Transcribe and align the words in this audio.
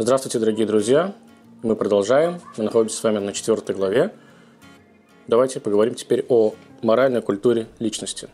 Здравствуйте, 0.00 0.38
дорогие 0.38 0.64
друзья! 0.64 1.12
Мы 1.64 1.74
продолжаем. 1.74 2.40
Мы 2.56 2.62
находимся 2.62 2.96
с 2.98 3.02
вами 3.02 3.18
на 3.18 3.32
четвертой 3.32 3.74
главе. 3.74 4.14
Давайте 5.26 5.58
поговорим 5.58 5.96
теперь 5.96 6.24
о 6.28 6.54
моральной 6.82 7.20
культуре 7.20 7.66
личности. 7.80 8.28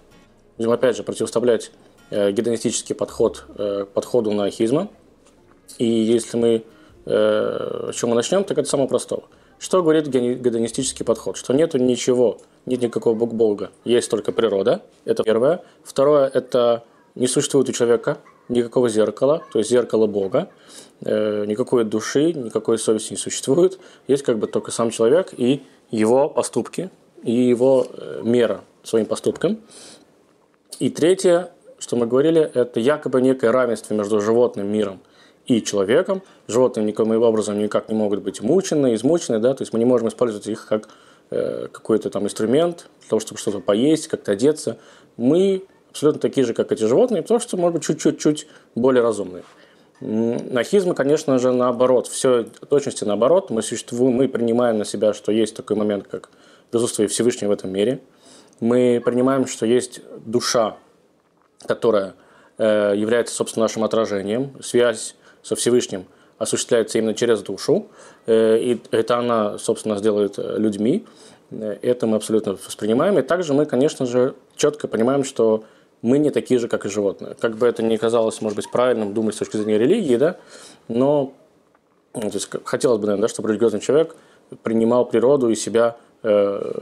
Будем 0.58 0.72
опять 0.72 0.94
же 0.94 1.02
противоставлять 1.04 1.72
э, 2.10 2.32
гедонистический 2.32 2.94
подход 2.94 3.46
э, 3.56 3.86
подходу 3.94 4.30
наахизма. 4.32 4.90
И 5.78 5.86
если 5.86 6.36
мы 6.36 6.64
э, 7.06 7.90
с 7.90 7.96
чего 7.96 8.10
мы 8.10 8.16
начнем, 8.16 8.44
так 8.44 8.58
это 8.58 8.68
самого 8.68 8.86
простого. 8.86 9.24
Что 9.58 9.80
говорит 9.80 10.08
гедонистический 10.08 11.06
подход? 11.06 11.38
Что 11.38 11.54
нету 11.54 11.78
ничего, 11.78 12.42
нет 12.66 12.82
никакого 12.82 13.14
бог-бога, 13.14 13.70
есть 13.86 14.10
только 14.10 14.32
природа. 14.32 14.82
Это 15.06 15.22
первое. 15.22 15.62
Второе– 15.82 16.28
это 16.34 16.84
не 17.14 17.26
существует 17.26 17.70
у 17.70 17.72
человека 17.72 18.18
никакого 18.48 18.88
зеркала, 18.88 19.42
то 19.52 19.58
есть 19.58 19.70
зеркало 19.70 20.06
Бога, 20.06 20.48
э, 21.04 21.44
никакой 21.46 21.84
души, 21.84 22.32
никакой 22.32 22.78
совести 22.78 23.12
не 23.12 23.16
существует. 23.16 23.78
Есть 24.06 24.22
как 24.22 24.38
бы 24.38 24.46
только 24.46 24.70
сам 24.70 24.90
человек 24.90 25.32
и 25.36 25.62
его 25.90 26.28
поступки, 26.28 26.90
и 27.22 27.32
его 27.32 27.86
э, 27.90 28.20
мера 28.22 28.62
своим 28.82 29.06
поступкам. 29.06 29.58
И 30.78 30.90
третье, 30.90 31.50
что 31.78 31.96
мы 31.96 32.06
говорили, 32.06 32.40
это 32.40 32.80
якобы 32.80 33.20
некое 33.20 33.50
равенство 33.50 33.94
между 33.94 34.20
животным 34.20 34.66
миром 34.70 35.00
и 35.46 35.62
человеком. 35.62 36.22
Животные 36.48 36.84
никаким 36.84 37.22
образом 37.22 37.58
никак 37.58 37.88
не 37.88 37.94
могут 37.94 38.22
быть 38.22 38.40
мучены, 38.40 38.94
измучены, 38.94 39.38
да, 39.38 39.54
то 39.54 39.62
есть 39.62 39.72
мы 39.72 39.78
не 39.78 39.84
можем 39.84 40.08
использовать 40.08 40.46
их 40.46 40.66
как 40.66 40.88
э, 41.30 41.68
какой-то 41.72 42.10
там 42.10 42.24
инструмент 42.24 42.88
для 43.00 43.08
того, 43.08 43.20
чтобы 43.20 43.38
что-то 43.38 43.60
поесть, 43.60 44.08
как-то 44.08 44.32
одеться. 44.32 44.78
Мы 45.16 45.64
абсолютно 45.94 46.20
такие 46.20 46.44
же, 46.44 46.54
как 46.54 46.72
эти 46.72 46.82
животные, 46.82 47.22
потому 47.22 47.38
что, 47.38 47.56
может 47.56 47.74
быть, 47.74 48.00
чуть-чуть 48.00 48.48
более 48.74 49.00
разумные. 49.00 49.44
Нахизм, 50.00 50.92
конечно 50.92 51.38
же, 51.38 51.52
наоборот, 51.52 52.08
все 52.08 52.42
точности 52.68 53.04
наоборот. 53.04 53.50
Мы 53.50 53.62
существуем, 53.62 54.16
мы 54.16 54.28
принимаем 54.28 54.76
на 54.76 54.84
себя, 54.84 55.14
что 55.14 55.30
есть 55.30 55.54
такой 55.54 55.76
момент, 55.76 56.08
как 56.10 56.30
присутствие 56.72 57.06
Всевышнего 57.06 57.50
в 57.50 57.52
этом 57.52 57.70
мире. 57.70 58.00
Мы 58.58 59.00
принимаем, 59.04 59.46
что 59.46 59.66
есть 59.66 60.00
душа, 60.26 60.76
которая 61.64 62.14
э, 62.58 62.94
является, 62.96 63.32
собственно, 63.32 63.64
нашим 63.64 63.84
отражением. 63.84 64.50
Связь 64.60 65.14
со 65.44 65.54
Всевышним 65.54 66.06
осуществляется 66.38 66.98
именно 66.98 67.14
через 67.14 67.40
душу. 67.42 67.86
Э, 68.26 68.58
и 68.58 68.82
это 68.90 69.18
она, 69.18 69.58
собственно, 69.58 69.96
сделает 69.96 70.40
э, 70.40 70.56
людьми. 70.58 71.06
Это 71.52 72.08
мы 72.08 72.16
абсолютно 72.16 72.54
воспринимаем. 72.54 73.16
И 73.20 73.22
также 73.22 73.54
мы, 73.54 73.64
конечно 73.64 74.06
же, 74.06 74.34
четко 74.56 74.88
понимаем, 74.88 75.22
что 75.22 75.64
мы 76.04 76.18
не 76.18 76.30
такие 76.30 76.60
же, 76.60 76.68
как 76.68 76.84
и 76.84 76.90
животные. 76.90 77.34
Как 77.40 77.56
бы 77.56 77.66
это 77.66 77.82
ни 77.82 77.96
казалось, 77.96 78.42
может 78.42 78.56
быть, 78.56 78.70
правильным 78.70 79.14
думать 79.14 79.34
с 79.34 79.38
точки 79.38 79.56
зрения 79.56 79.78
религии, 79.78 80.16
да, 80.16 80.36
но 80.86 81.32
ну, 82.12 82.20
то 82.20 82.36
есть, 82.36 82.48
хотелось 82.64 82.98
бы, 82.98 83.06
наверное, 83.06 83.22
да, 83.22 83.28
чтобы 83.28 83.48
религиозный 83.48 83.80
человек 83.80 84.14
принимал 84.62 85.06
природу 85.06 85.48
и 85.48 85.54
себя 85.54 85.96
э, 86.22 86.72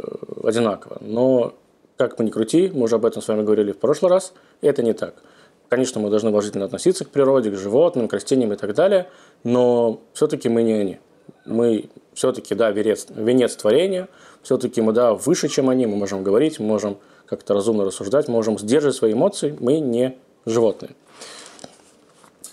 одинаково. 0.43 0.99
Но 1.01 1.55
как 1.97 2.19
мы 2.19 2.25
ни 2.25 2.31
крути, 2.31 2.73
мы 2.75 2.83
уже 2.83 2.97
об 2.97 3.07
этом 3.07 3.23
с 3.23 3.29
вами 3.29 3.45
говорили 3.45 3.71
в 3.71 3.79
прошлый 3.79 4.11
раз, 4.11 4.35
это 4.61 4.83
не 4.83 4.93
так. 4.93 5.15
Конечно, 5.69 6.01
мы 6.01 6.11
должны 6.11 6.31
уважительно 6.31 6.65
относиться 6.65 7.05
к 7.05 7.11
природе, 7.11 7.53
к 7.53 7.55
животным, 7.55 8.09
к 8.09 8.13
растениям 8.13 8.53
и 8.53 8.57
так 8.57 8.75
далее, 8.75 9.09
но 9.45 10.01
все-таки 10.15 10.49
мы 10.49 10.65
не 10.65 10.73
они. 10.73 10.99
Мы 11.47 11.91
все-таки, 12.15 12.55
да, 12.55 12.71
венец, 12.71 13.07
венец 13.11 13.57
творения, 13.57 14.09
все-таки 14.43 14.81
мы, 14.81 14.93
да, 14.93 15.15
выше, 15.15 15.49
чем 15.49 15.69
они, 15.69 15.87
мы 15.87 15.97
можем 15.97 16.23
говорить, 16.23 16.59
мы 16.59 16.67
можем 16.67 16.99
как-то 17.27 17.55
разумно 17.55 17.85
рассуждать, 17.85 18.29
можем 18.29 18.59
сдерживать 18.59 18.97
свои 18.97 19.13
эмоции, 19.13 19.57
мы 19.59 19.79
не 19.81 20.19
животные. 20.45 20.95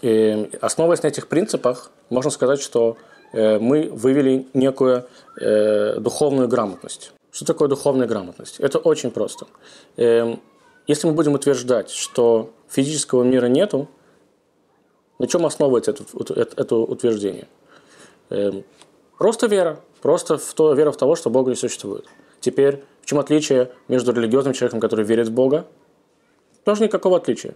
И 0.01 0.49
основываясь 0.61 1.03
на 1.03 1.07
этих 1.07 1.27
принципах, 1.27 1.91
можно 2.09 2.31
сказать, 2.31 2.61
что 2.61 2.97
э, 3.33 3.59
мы 3.59 3.89
вывели 3.91 4.47
некую 4.53 5.05
э, 5.39 5.99
духовную 5.99 6.47
грамотность. 6.47 7.11
Что 7.31 7.45
такое 7.45 7.67
духовная 7.67 8.07
грамотность? 8.07 8.59
Это 8.59 8.79
очень 8.79 9.11
просто. 9.11 9.47
Эм, 9.97 10.39
если 10.87 11.07
мы 11.07 11.13
будем 11.13 11.33
утверждать, 11.33 11.89
что 11.91 12.51
физического 12.69 13.23
мира 13.23 13.47
нету, 13.47 13.87
на 15.19 15.27
чем 15.27 15.45
основывается 15.45 15.91
это, 15.91 16.33
это 16.33 16.75
утверждение? 16.75 17.47
Просто 19.19 19.47
вера. 19.47 19.79
Просто 20.01 20.37
в 20.37 20.53
то, 20.53 20.73
вера 20.73 20.91
в 20.91 20.97
того, 20.97 21.15
что 21.15 21.29
Бога 21.29 21.51
не 21.51 21.55
существует. 21.55 22.07
Теперь 22.39 22.83
чем 23.03 23.19
отличие 23.19 23.71
между 23.87 24.13
религиозным 24.13 24.53
человеком, 24.53 24.79
который 24.79 25.03
верит 25.03 25.27
в 25.27 25.31
Бога? 25.31 25.65
Тоже 26.63 26.83
никакого 26.83 27.17
отличия. 27.17 27.55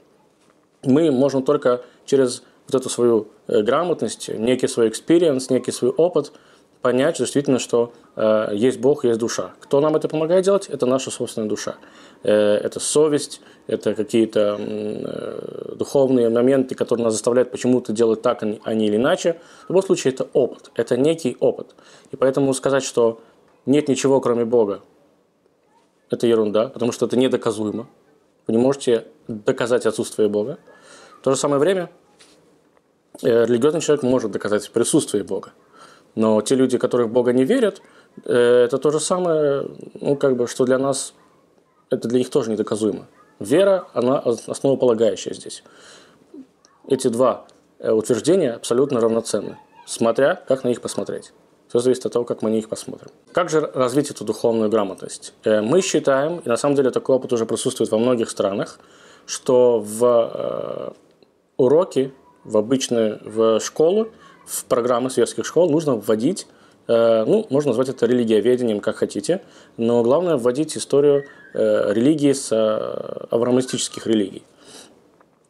Мы 0.84 1.09
можем 1.12 1.44
только 1.44 1.84
через 2.06 2.44
вот 2.68 2.81
эту 2.81 2.90
свою 2.90 3.28
э, 3.47 3.62
грамотность, 3.62 4.28
некий 4.28 4.68
свой 4.68 4.90
experience, 4.90 5.50
некий 5.50 5.72
свой 5.72 5.91
опыт 5.91 6.34
понять 6.83 7.17
действительно, 7.17 7.59
что 7.59 7.94
э, 8.17 8.49
есть 8.53 8.79
Бог, 8.79 9.05
есть 9.05 9.19
душа. 9.19 9.53
Кто 9.61 9.79
нам 9.79 9.95
это 9.95 10.09
помогает 10.09 10.44
делать? 10.44 10.67
Это 10.67 10.85
наша 10.85 11.11
собственная 11.11 11.47
душа. 11.47 11.77
Э, 12.23 12.57
это 12.57 12.81
совесть, 12.81 13.41
это 13.67 13.95
какие-то 13.95 14.57
э, 14.59 15.75
духовные 15.75 16.29
моменты, 16.29 16.75
которые 16.75 17.05
нас 17.05 17.13
заставляют 17.13 17.51
почему-то 17.51 17.94
делать 17.94 18.21
так, 18.21 18.44
а 18.44 18.73
не 18.73 18.88
или 18.88 18.97
иначе. 18.97 19.39
В 19.66 19.69
любом 19.69 19.83
случае, 19.83 20.13
это 20.13 20.27
опыт, 20.33 20.71
это 20.75 20.97
некий 20.97 21.38
опыт. 21.39 21.73
И 22.11 22.17
поэтому 22.17 22.53
сказать, 22.53 22.83
что 22.83 23.21
нет 23.65 23.88
ничего, 23.88 24.19
кроме 24.19 24.44
Бога, 24.44 24.81
это 26.09 26.27
ерунда, 26.27 26.67
потому 26.67 26.91
что 26.91 27.05
это 27.05 27.15
недоказуемо. 27.15 27.88
Вы 28.45 28.53
не 28.53 28.59
можете 28.59 29.05
доказать 29.29 29.85
отсутствие 29.85 30.27
Бога. 30.27 30.59
В 31.21 31.23
то 31.23 31.31
же 31.31 31.38
самое 31.38 31.59
время 31.61 31.89
э, 33.21 33.45
религиозный 33.45 33.79
человек 33.79 34.03
может 34.03 34.31
доказать 34.31 34.69
присутствие 34.69 35.23
Бога. 35.23 35.53
Но 36.16 36.41
те 36.41 36.56
люди, 36.56 36.78
которые 36.78 37.07
в 37.07 37.12
Бога 37.12 37.34
не 37.34 37.44
верят, 37.44 37.81
э, 38.25 38.66
это 38.66 38.78
то 38.78 38.91
же 38.91 39.00
самое, 39.00 39.68
ну, 40.00 40.16
как 40.16 40.35
бы, 40.35 40.47
что 40.47 40.66
для 40.66 40.78
нас, 40.78 41.13
это 41.90 42.07
для 42.07 42.19
них 42.19 42.29
тоже 42.29 42.51
недоказуемо. 42.51 43.07
Вера, 43.40 43.88
она 43.94 44.19
основополагающая 44.19 45.34
здесь. 45.34 45.63
Эти 46.88 47.07
два 47.07 47.46
э, 47.79 47.91
утверждения 47.91 48.53
абсолютно 48.53 49.00
равноценны, 49.00 49.57
смотря 49.85 50.35
как 50.47 50.63
на 50.63 50.69
них 50.69 50.81
посмотреть. 50.81 51.34
Все 51.68 51.79
зависит 51.79 52.06
от 52.06 52.13
того, 52.13 52.25
как 52.25 52.44
мы 52.44 52.51
на 52.51 52.56
них 52.56 52.69
посмотрим. 52.69 53.09
Как 53.31 53.50
же 53.50 53.59
развить 53.74 54.12
эту 54.12 54.24
духовную 54.24 54.69
грамотность? 54.69 55.34
Э, 55.44 55.62
мы 55.62 55.81
считаем, 55.81 56.40
и 56.45 56.50
на 56.50 56.57
самом 56.57 56.75
деле 56.75 56.91
такой 56.91 57.16
опыт 57.16 57.34
уже 57.34 57.45
присутствует 57.45 57.90
во 57.90 57.97
многих 57.97 58.30
странах, 58.30 58.80
что 59.25 59.80
в 59.80 60.94
уроки, 61.57 62.13
в 62.44 62.57
обычные, 62.57 63.19
в 63.24 63.59
школу, 63.59 64.09
в 64.46 64.66
программы 64.66 65.09
светских 65.09 65.46
школ 65.46 65.70
нужно 65.70 65.96
вводить 65.96 66.48
э, 66.88 67.26
ну, 67.26 67.48
можно 67.50 67.70
назвать 67.70 67.90
это 67.90 68.06
религиоведением, 68.06 68.80
как 68.80 68.98
хотите, 68.98 69.42
но 69.78 70.04
главное 70.04 70.38
вводить 70.38 70.78
историю 70.78 71.26
религии 71.54 72.34
с 72.34 72.52
авраамистических 73.30 74.08
религий. 74.08 74.44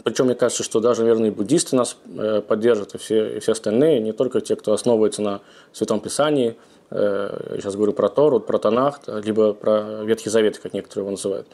Причем 0.04 0.26
мне 0.26 0.36
кажется, 0.36 0.64
что 0.64 0.80
даже, 0.80 1.02
наверное, 1.02 1.30
и 1.30 1.32
буддисты 1.32 1.76
нас 1.76 1.98
э, 2.06 2.42
поддержат, 2.46 2.94
и 2.96 2.98
все, 2.98 3.38
и 3.38 3.40
все 3.40 3.54
остальные, 3.54 4.02
не 4.02 4.12
только 4.12 4.42
те, 4.42 4.56
кто 4.56 4.74
основывается 4.74 5.22
на 5.22 5.42
Святом 5.72 6.02
Писании, 6.02 6.50
э, 6.50 6.54
я 6.92 7.58
сейчас 7.58 7.76
говорю 7.76 7.94
про 7.94 8.10
Тору, 8.10 8.40
про 8.40 8.60
Танах, 8.60 9.00
либо 9.08 9.54
про 9.54 10.04
Ветхий 10.04 10.30
Завет, 10.30 10.60
как 10.60 10.74
некоторые 10.74 11.04
его 11.04 11.12
называют. 11.12 11.48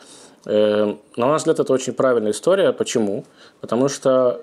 Э, 0.46 0.96
на 1.16 1.28
наш 1.28 1.42
взгляд, 1.42 1.60
это 1.60 1.72
очень 1.74 1.94
правильная 1.94 2.32
история. 2.32 2.74
Почему? 2.74 3.26
Потому 3.62 3.90
что, 3.90 4.42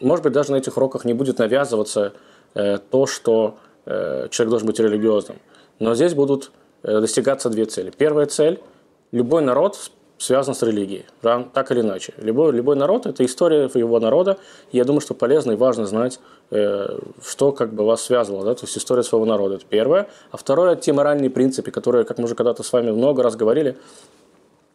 может 0.00 0.22
быть, 0.22 0.32
даже 0.32 0.52
на 0.52 0.56
этих 0.56 0.76
уроках 0.76 1.04
не 1.04 1.14
будет 1.14 1.38
навязываться 1.38 2.12
то, 2.54 3.06
что 3.06 3.58
человек 3.84 4.48
должен 4.48 4.66
быть 4.66 4.80
религиозным. 4.80 5.36
Но 5.78 5.94
здесь 5.94 6.14
будут 6.14 6.50
достигаться 6.82 7.50
две 7.50 7.64
цели. 7.66 7.92
Первая 7.96 8.26
цель– 8.26 8.60
любой 9.12 9.42
народ 9.42 9.76
связан 10.18 10.54
с 10.54 10.62
религией, 10.62 11.04
так 11.20 11.70
или 11.72 11.80
иначе. 11.80 12.14
Любой, 12.16 12.52
любой 12.52 12.76
народ– 12.76 13.06
это 13.06 13.24
история 13.24 13.70
его 13.74 14.00
народа, 14.00 14.38
я 14.72 14.84
думаю, 14.84 15.00
что 15.00 15.14
полезно 15.14 15.52
и 15.52 15.56
важно 15.56 15.86
знать, 15.86 16.20
э, 16.50 16.98
что 17.24 17.52
как 17.52 17.74
бы 17.74 17.84
вас 17.84 18.02
связывало, 18.02 18.44
да, 18.44 18.54
то 18.54 18.64
есть 18.64 18.78
история 18.78 19.02
своего 19.02 19.26
народа– 19.26 19.54
это 19.56 19.64
первое. 19.68 20.08
А 20.30 20.36
второе– 20.36 20.74
те 20.76 20.92
моральные 20.92 21.30
принципы, 21.30 21.70
которые, 21.70 22.04
как 22.04 22.18
мы 22.18 22.24
уже 22.24 22.34
когда-то 22.34 22.62
с 22.62 22.72
вами 22.72 22.90
много 22.90 23.22
раз 23.22 23.36
говорили, 23.36 23.76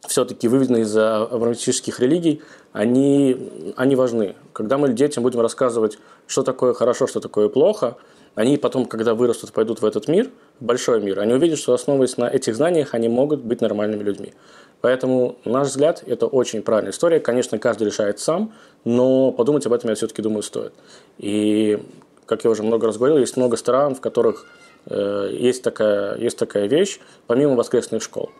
все-таки 0.08 0.48
выведены 0.48 0.82
из 0.82 0.96
авраамистических 0.98 2.00
религий, 2.00 2.42
они, 2.74 3.74
они 3.76 3.96
важны. 3.96 4.36
Когда 4.54 4.78
мы 4.78 4.94
детям 4.94 5.24
будем 5.24 5.42
рассказывать, 5.42 6.00
что 6.28 6.44
такое 6.44 6.74
хорошо, 6.74 7.08
что 7.08 7.20
такое 7.20 7.50
плохо, 7.50 7.98
они 8.36 8.58
потом, 8.58 8.86
когда 8.86 9.14
вырастут, 9.14 9.52
пойдут 9.52 9.82
в 9.82 9.86
этот 9.86 10.08
мир, 10.08 10.30
большой 10.60 11.02
мир, 11.02 11.20
они 11.20 11.34
увидят, 11.34 11.60
что 11.60 11.74
основываясь 11.74 12.18
на 12.18 12.30
этих 12.30 12.56
знаниях, 12.56 12.94
они 12.94 13.10
могут 13.10 13.42
быть 13.42 13.62
нормальными 13.62 14.04
людьми. 14.04 14.34
Поэтому, 14.82 15.38
на 15.46 15.60
наш 15.60 15.68
взгляд, 15.70 16.04
это 16.06 16.26
очень 16.26 16.64
правильная 16.64 16.92
история. 16.92 17.20
Конечно, 17.20 17.58
каждый 17.60 17.86
решает 17.86 18.20
сам, 18.20 18.54
но 18.84 19.32
подумать 19.32 19.66
об 19.66 19.74
этом, 19.74 19.90
я 19.90 19.96
все-таки 19.96 20.22
думаю, 20.22 20.42
стоит. 20.42 20.74
И, 21.20 21.80
как 22.26 22.44
я 22.44 22.50
уже 22.50 22.64
много 22.64 22.88
раз 22.88 22.98
говорил, 22.98 23.18
есть 23.18 23.38
много 23.38 23.58
стран, 23.58 23.96
в 23.96 24.02
которых 24.02 24.48
э, 24.88 25.30
есть, 25.34 25.64
такая, 25.64 26.18
есть 26.18 26.38
такая 26.38 26.68
вещь, 26.68 27.00
помимо 27.28 27.56
воскресных 27.56 28.02
школ. 28.02 28.32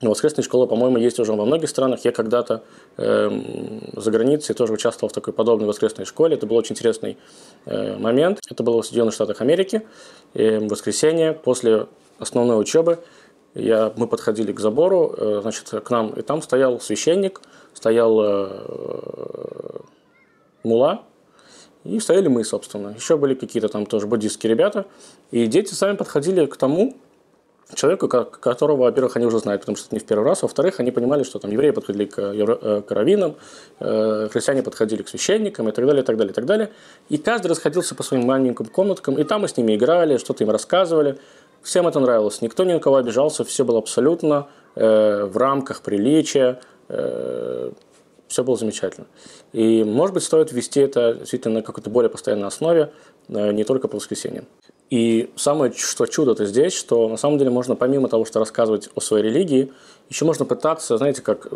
Но 0.00 0.10
воскресная 0.10 0.42
школа, 0.42 0.66
по-моему, 0.66 0.98
есть 0.98 1.20
уже 1.20 1.32
во 1.32 1.44
многих 1.44 1.68
странах. 1.68 2.04
Я 2.04 2.10
когда-то 2.10 2.64
э, 2.96 3.30
за 3.94 4.10
границей 4.10 4.52
тоже 4.56 4.72
участвовал 4.72 5.10
в 5.10 5.12
такой 5.12 5.32
подобной 5.32 5.68
воскресной 5.68 6.06
школе. 6.06 6.34
Это 6.34 6.44
был 6.44 6.56
очень 6.56 6.72
интересный 6.72 7.18
э, 7.66 7.96
момент. 7.98 8.40
Это 8.50 8.64
было 8.64 8.82
в 8.82 8.86
Соединенных 8.86 9.14
Штатах 9.14 9.40
Америки. 9.40 9.82
В 10.34 10.66
воскресенье 10.66 11.34
после 11.34 11.86
основной 12.18 12.60
учебы 12.60 12.98
я, 13.54 13.92
мы 13.96 14.06
подходили 14.06 14.52
к 14.52 14.60
забору, 14.60 15.14
э, 15.16 15.40
значит, 15.42 15.68
к 15.68 15.90
нам, 15.90 16.10
и 16.10 16.22
там 16.22 16.40
стоял 16.42 16.80
священник, 16.80 17.40
стоял 17.74 18.18
э, 18.20 19.80
мула, 20.62 21.02
и 21.84 21.98
стояли 22.00 22.28
мы, 22.28 22.44
собственно. 22.44 22.94
Еще 22.96 23.16
были 23.16 23.34
какие-то 23.34 23.68
там 23.68 23.86
тоже 23.86 24.06
буддистские 24.06 24.50
ребята. 24.50 24.86
И 25.32 25.46
дети 25.46 25.74
сами 25.74 25.96
подходили 25.96 26.46
к 26.46 26.56
тому, 26.56 26.96
человеку, 27.74 28.06
которого, 28.08 28.82
во-первых, 28.82 29.16
они 29.16 29.26
уже 29.26 29.38
знают, 29.38 29.62
потому 29.62 29.76
что 29.76 29.86
это 29.86 29.96
не 29.96 30.00
в 30.00 30.04
первый 30.04 30.24
раз, 30.24 30.42
во-вторых, 30.42 30.78
они 30.78 30.90
понимали, 30.90 31.22
что 31.22 31.38
там 31.38 31.50
евреи 31.50 31.70
подходили 31.70 32.04
к, 32.04 32.18
э, 32.18 32.82
к 32.82 32.90
раввинам, 32.90 33.36
христиане 33.78 34.62
подходили 34.62 35.02
к 35.02 35.08
священникам 35.08 35.68
и 35.68 35.72
так 35.72 35.84
далее, 35.84 36.02
и 36.02 36.06
так 36.06 36.16
далее, 36.16 36.32
и 36.32 36.34
так 36.34 36.46
далее. 36.46 36.70
И 37.08 37.18
каждый 37.18 37.48
расходился 37.48 37.94
по 37.94 38.02
своим 38.02 38.24
маленьким 38.24 38.66
комнаткам, 38.66 39.18
и 39.18 39.24
там 39.24 39.42
мы 39.42 39.48
с 39.48 39.56
ними 39.56 39.74
играли, 39.74 40.16
что-то 40.16 40.44
им 40.44 40.50
рассказывали. 40.50 41.18
Всем 41.62 41.86
это 41.86 42.00
нравилось, 42.00 42.42
никто 42.42 42.64
ни 42.64 42.72
на 42.72 42.80
кого 42.80 42.96
обижался, 42.96 43.44
все 43.44 43.64
было 43.64 43.78
абсолютно 43.78 44.48
э, 44.74 45.24
в 45.24 45.36
рамках 45.36 45.82
приличия, 45.82 46.60
э, 46.88 47.70
все 48.26 48.44
было 48.44 48.56
замечательно. 48.56 49.06
И, 49.52 49.84
может 49.84 50.14
быть, 50.14 50.24
стоит 50.24 50.50
ввести 50.50 50.80
это 50.80 51.14
действительно 51.14 51.56
на 51.56 51.62
какой-то 51.62 51.88
более 51.88 52.10
постоянной 52.10 52.48
основе, 52.48 52.92
э, 53.28 53.52
не 53.52 53.62
только 53.62 53.86
по 53.86 53.96
воскресеньям. 53.96 54.46
И 54.90 55.30
самое 55.36 55.72
что 55.72 56.06
чудо-то 56.06 56.46
здесь, 56.46 56.74
что 56.74 57.08
на 57.08 57.16
самом 57.16 57.38
деле 57.38 57.50
можно 57.50 57.76
помимо 57.76 58.08
того, 58.08 58.24
что 58.24 58.40
рассказывать 58.40 58.90
о 58.94 59.00
своей 59.00 59.24
религии, 59.24 59.72
еще 60.10 60.24
можно 60.24 60.44
пытаться, 60.44 60.98
знаете, 60.98 61.22
как 61.22 61.48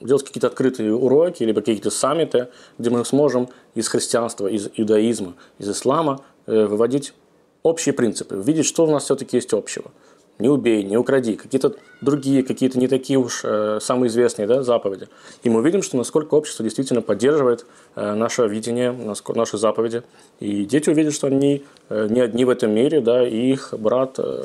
делать 0.00 0.24
какие-то 0.24 0.46
открытые 0.46 0.94
уроки, 0.94 1.42
либо 1.42 1.60
какие-то 1.60 1.90
саммиты, 1.90 2.48
где 2.78 2.90
мы 2.90 3.04
сможем 3.04 3.48
из 3.74 3.88
христианства, 3.88 4.46
из 4.46 4.70
иудаизма, 4.74 5.34
из 5.58 5.68
ислама 5.68 6.20
э, 6.46 6.64
выводить 6.64 7.12
общие 7.62 7.92
принципы, 7.92 8.36
видеть, 8.36 8.66
что 8.66 8.84
у 8.84 8.90
нас 8.90 9.04
все-таки 9.04 9.36
есть 9.36 9.52
общего– 9.52 9.90
не 10.40 10.48
убей, 10.48 10.82
не 10.82 10.96
укради, 10.96 11.36
какие-то 11.36 11.74
другие, 12.00 12.42
какие-то 12.42 12.78
не 12.78 12.88
такие 12.88 13.18
уж 13.18 13.42
э, 13.44 13.78
самые 13.80 14.08
известные 14.08 14.48
да, 14.48 14.62
заповеди. 14.62 15.08
И 15.42 15.50
мы 15.50 15.62
видим, 15.62 15.82
что 15.82 15.96
насколько 15.96 16.34
общество 16.34 16.62
действительно 16.62 17.02
поддерживает 17.02 17.66
э, 17.94 18.14
наше 18.14 18.46
видение, 18.46 18.92
наши 19.34 19.58
заповеди. 19.58 20.02
И 20.40 20.64
дети 20.64 20.90
увидят, 20.90 21.14
что 21.14 21.26
они 21.26 21.62
э, 21.88 22.08
не 22.10 22.20
одни 22.20 22.44
в 22.44 22.50
этом 22.50 22.72
мире, 22.72 23.00
да, 23.00 23.26
и 23.26 23.52
их 23.52 23.74
брат, 23.78 24.18
э, 24.18 24.42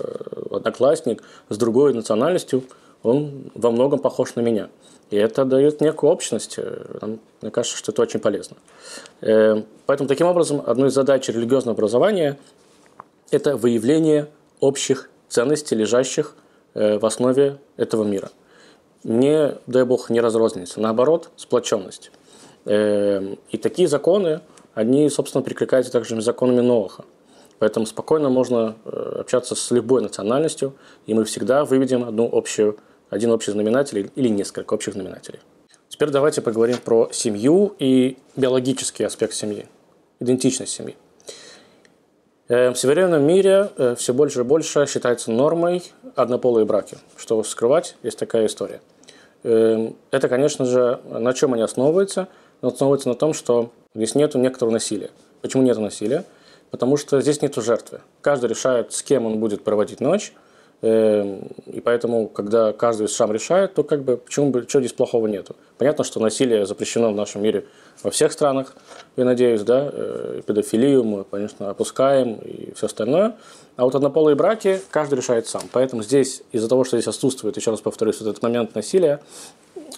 одноклассник 0.52 1.24
с 1.50 1.58
другой 1.58 1.94
национальностью, 1.94 2.64
он 3.02 3.52
во 3.54 3.72
многом 3.72 4.00
похож 4.00 4.36
на 4.36 4.42
меня. 4.42 4.70
И 5.12 5.16
это 5.16 5.46
дает 5.46 5.80
некую 5.82 6.12
общность. 6.12 6.56
Э, 6.58 7.16
мне 7.42 7.52
кажется, 7.52 7.78
что 7.78 7.92
это 7.92 8.02
очень 8.02 8.20
полезно. 8.20 8.58
Э, 9.22 9.64
поэтому, 9.86 10.10
таким 10.10 10.28
образом, 10.28 10.62
одной 10.66 10.90
из 10.90 10.94
задач 10.94 11.28
религиозного 11.30 11.74
образования– 11.74 12.38
это 13.32 13.58
выявление 13.58 14.30
общих 14.60 15.10
ценностей, 15.28 15.76
лежащих 15.76 16.36
э, 16.74 16.98
в 16.98 17.06
основе 17.06 17.58
этого 17.78 18.04
мира. 18.04 18.32
Не, 19.04 19.56
дай 19.68 19.84
бог, 19.84 20.10
не 20.10 20.20
разрозненность, 20.20 20.78
наоборот, 20.78 21.30
сплоченность. 21.36 22.12
Эм, 22.66 23.38
и 23.52 23.58
такие 23.58 23.88
законы, 23.88 24.42
они, 24.74 25.10
собственно, 25.10 25.44
прикликаются 25.44 25.92
также 25.92 26.20
законами 26.22 26.62
Ноаха. 26.62 27.06
Поэтому 27.60 27.86
спокойно 27.86 28.30
можно 28.30 28.76
э, 28.84 29.18
общаться 29.20 29.56
с 29.56 29.72
любой 29.72 30.02
национальностью, 30.02 30.74
и 31.06 31.14
мы 31.14 31.24
всегда 31.26 31.66
выведем 31.66 32.04
одну 32.04 32.28
общую, 32.32 32.78
один 33.10 33.32
общий 33.32 33.52
знаменатель 33.52 34.12
или 34.16 34.28
несколько 34.28 34.74
общих 34.74 34.94
знаменателей. 34.94 35.40
Теперь 35.88 36.10
давайте 36.10 36.42
поговорим 36.42 36.78
про 36.84 37.10
семью 37.12 37.76
и 37.80 38.18
биологический 38.36 39.04
аспект 39.04 39.34
семьи, 39.34 39.68
идентичность 40.20 40.74
семьи. 40.74 40.96
Э, 42.48 42.70
в 42.70 42.76
современном 42.76 43.24
мире 43.24 43.72
э, 43.76 43.96
все 43.98 44.14
больше 44.14 44.42
и 44.42 44.44
больше 44.44 44.86
считается 44.86 45.32
нормой 45.32 45.84
однополые 46.16 46.66
браки. 46.66 46.98
Что 47.18 47.42
скрывать, 47.44 47.96
есть 48.04 48.20
такая 48.20 48.46
история. 48.46 48.82
Эм, 49.44 49.96
это, 50.12 50.30
конечно 50.30 50.66
же, 50.66 51.00
на 51.06 51.34
чем 51.34 51.54
они 51.54 51.64
основываются? 51.64 52.28
основывается 52.62 53.10
на 53.10 53.16
том, 53.16 53.34
что 53.34 53.72
здесь 53.94 54.16
нет 54.16 54.34
некоторого 54.36 54.74
насилия. 54.74 55.10
Почему 55.42 55.62
нет 55.64 55.78
насилия? 55.78 56.24
Потому 56.72 56.98
что 56.98 57.22
здесь 57.22 57.42
нет 57.42 57.56
жертвы. 57.56 58.02
Каждый 58.22 58.50
решает, 58.50 58.94
с 58.94 59.04
кем 59.04 59.26
он 59.26 59.40
будет 59.40 59.64
проводить 59.64 60.00
ночь, 60.00 60.34
и 60.82 61.82
поэтому, 61.84 62.28
когда 62.28 62.74
каждый 62.74 63.08
сам 63.08 63.32
решает, 63.32 63.74
то 63.74 63.84
как 63.84 64.04
бы 64.04 64.18
почему 64.18 64.52
бы 64.52 64.66
что 64.68 64.80
здесь 64.80 64.94
плохого 64.94 65.28
нету? 65.28 65.56
Понятно, 65.78 66.04
что 66.04 66.20
насилие 66.20 66.66
запрещено 66.66 67.12
в 67.12 67.16
нашем 67.16 67.42
мире 67.42 67.66
во 68.04 68.12
всех 68.12 68.32
странах, 68.32 68.76
я 69.16 69.26
надеюсь, 69.26 69.62
да, 69.62 69.90
э, 69.92 70.42
педофилию 70.46 71.04
мы, 71.04 71.24
конечно, 71.24 71.70
опускаем 71.70 72.36
и 72.36 72.74
все 72.76 72.86
остальное. 72.86 73.36
А 73.78 73.84
вот 73.84 73.96
однополые 73.96 74.36
браки 74.36 74.80
каждый 74.92 75.16
решает 75.16 75.48
сам. 75.48 75.64
Поэтому 75.72 76.04
здесь, 76.04 76.44
из-за 76.52 76.70
того, 76.70 76.84
что 76.84 76.98
здесь 76.98 77.08
отсутствует, 77.08 77.58
еще 77.58 77.72
раз 77.72 77.82
повторюсь, 77.82 78.20
вот 78.20 78.30
этот 78.30 78.44
момент 78.44 78.76
насилия, 78.76 79.22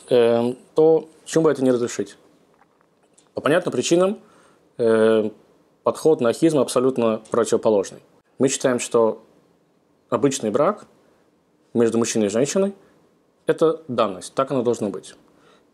эм, 0.09 0.57
то 0.73 1.09
почему 1.25 1.45
бы 1.45 1.51
это 1.51 1.63
не 1.63 1.71
разрешить? 1.71 2.15
По 3.33 3.41
понятным 3.41 3.71
причинам 3.71 4.19
э, 4.77 5.29
подход 5.83 6.21
на 6.21 6.29
ахизм 6.29 6.59
абсолютно 6.59 7.21
противоположный. 7.29 7.99
Мы 8.39 8.47
считаем, 8.47 8.79
что 8.79 9.23
обычный 10.09 10.51
брак 10.51 10.85
между 11.73 11.97
мужчиной 11.97 12.27
и 12.27 12.29
женщиной– 12.29 12.73
это 13.45 13.81
данность, 13.87 14.33
так 14.33 14.51
оно 14.51 14.61
должно 14.61 14.89
быть. 14.89 15.15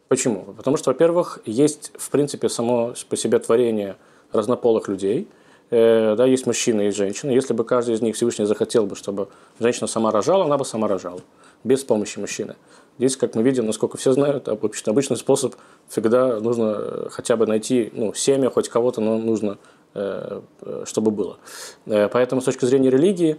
Почему? 0.07 0.41
Потому 0.55 0.77
что, 0.77 0.91
во-первых, 0.91 1.39
есть, 1.45 1.91
в 1.97 2.09
принципе, 2.11 2.49
само 2.49 2.93
по 3.09 3.17
себе 3.17 3.39
творение 3.39 3.95
разнополых 4.31 4.87
людей, 4.87 5.27
э, 5.71 6.15
да, 6.15 6.25
есть 6.25 6.45
мужчина 6.45 6.81
и 6.81 6.91
женщина. 6.91 7.31
Если 7.31 7.53
бы 7.53 7.63
каждый 7.63 7.95
из 7.95 8.01
них 8.01 8.15
Всевышний 8.15 8.45
захотел 8.45 8.85
бы, 8.85 8.95
чтобы 8.95 9.29
женщина 9.59 9.87
сама 9.87 10.11
рожала, 10.11 10.45
она 10.45 10.57
бы 10.57 10.65
сама 10.65 10.87
рожала, 10.87 11.21
без 11.63 11.83
помощи 11.83 12.19
мужчины. 12.19 12.55
Здесь, 12.99 13.17
как 13.17 13.33
мы 13.33 13.41
видим, 13.41 13.65
насколько 13.65 13.97
все 13.97 14.11
знают, 14.11 14.47
обычный, 14.49 15.17
способ 15.17 15.55
всегда 15.89 16.39
нужно 16.39 16.75
э, 16.77 17.07
хотя 17.09 17.35
бы 17.35 17.47
найти 17.47 17.91
ну, 17.93 18.13
семя, 18.13 18.51
хоть 18.51 18.69
кого-то, 18.69 19.01
но 19.01 19.17
нужно, 19.17 19.57
э 19.95 20.41
чтобы 20.85 21.11
было. 21.11 21.37
Поэтому 21.85 22.41
с 22.41 22.45
точки 22.45 22.65
зрения 22.65 22.89
религии 22.89 23.37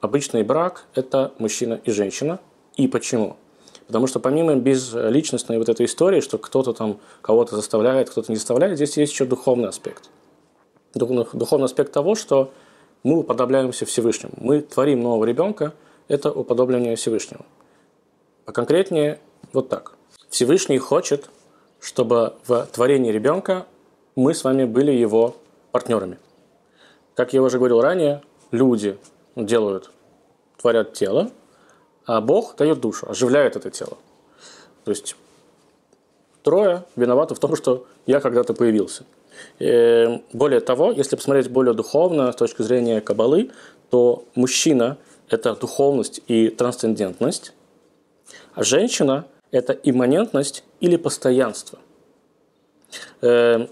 обычный 0.00 0.42
брак– 0.42 0.84
это 0.94 1.32
мужчина 1.38 1.80
и 1.84 1.90
женщина. 1.90 2.40
И 2.76 2.88
почему? 2.88 3.36
Потому 3.86 4.06
что 4.06 4.20
помимо 4.20 4.54
безличностной 4.56 5.58
вот 5.58 5.68
этой 5.68 5.86
истории, 5.86 6.20
что 6.20 6.38
кто-то 6.38 6.72
там 6.72 6.98
кого-то 7.20 7.56
заставляет, 7.56 8.10
кто-то 8.10 8.32
не 8.32 8.36
заставляет, 8.36 8.76
здесь 8.76 8.96
есть 8.96 9.12
еще 9.12 9.26
духовный 9.26 9.68
аспект. 9.68 10.08
Духовный 10.94 11.64
аспект 11.64 11.92
того, 11.92 12.14
что 12.14 12.52
мы 13.02 13.18
уподобляемся 13.18 13.84
Всевышнему. 13.84 14.34
Мы 14.38 14.60
творим 14.60 15.02
нового 15.02 15.24
ребенка– 15.24 15.74
это 16.08 16.30
уподобление 16.30 16.96
Всевышнему. 16.96 17.44
А 18.46 18.52
конкретнее 18.52 19.18
вот 19.52 19.68
так. 19.68 19.94
Всевышний 20.30 20.78
хочет, 20.78 21.28
чтобы 21.80 22.34
в 22.46 22.66
творении 22.72 23.12
ребенка 23.12 23.66
мы 24.16 24.34
с 24.34 24.44
вами 24.44 24.64
были 24.64 24.92
его 24.92 25.36
партнерами. 25.70 26.18
Как 27.14 27.32
я 27.32 27.42
уже 27.42 27.58
говорил 27.58 27.80
ранее, 27.80 28.22
люди 28.50 28.96
делают, 29.36 29.90
творят 30.60 30.92
тело, 30.92 31.30
а 32.06 32.20
Бог 32.20 32.56
дает 32.56 32.80
душу, 32.80 33.08
оживляет 33.08 33.56
это 33.56 33.70
тело. 33.70 33.96
То 34.84 34.90
есть 34.90 35.16
трое 36.42 36.84
виноваты 36.96 37.34
в 37.34 37.38
том, 37.38 37.56
что 37.56 37.86
я 38.06 38.20
когда-то 38.20 38.54
появился. 38.54 39.04
И 39.58 40.22
более 40.32 40.60
того, 40.60 40.92
если 40.92 41.16
посмотреть 41.16 41.48
более 41.48 41.74
духовно 41.74 42.30
с 42.32 42.36
точки 42.36 42.62
зрения 42.62 43.00
Кабалы, 43.00 43.50
то 43.90 44.24
мужчина– 44.34 44.98
это 45.28 45.54
духовность 45.54 46.20
и 46.26 46.48
трансцендентность, 46.48 47.52
а 48.54 48.64
женщина– 48.64 49.26
это 49.50 49.72
имманентность 49.72 50.64
или 50.80 50.96
постоянство. 50.96 51.78
Э, 53.22 53.66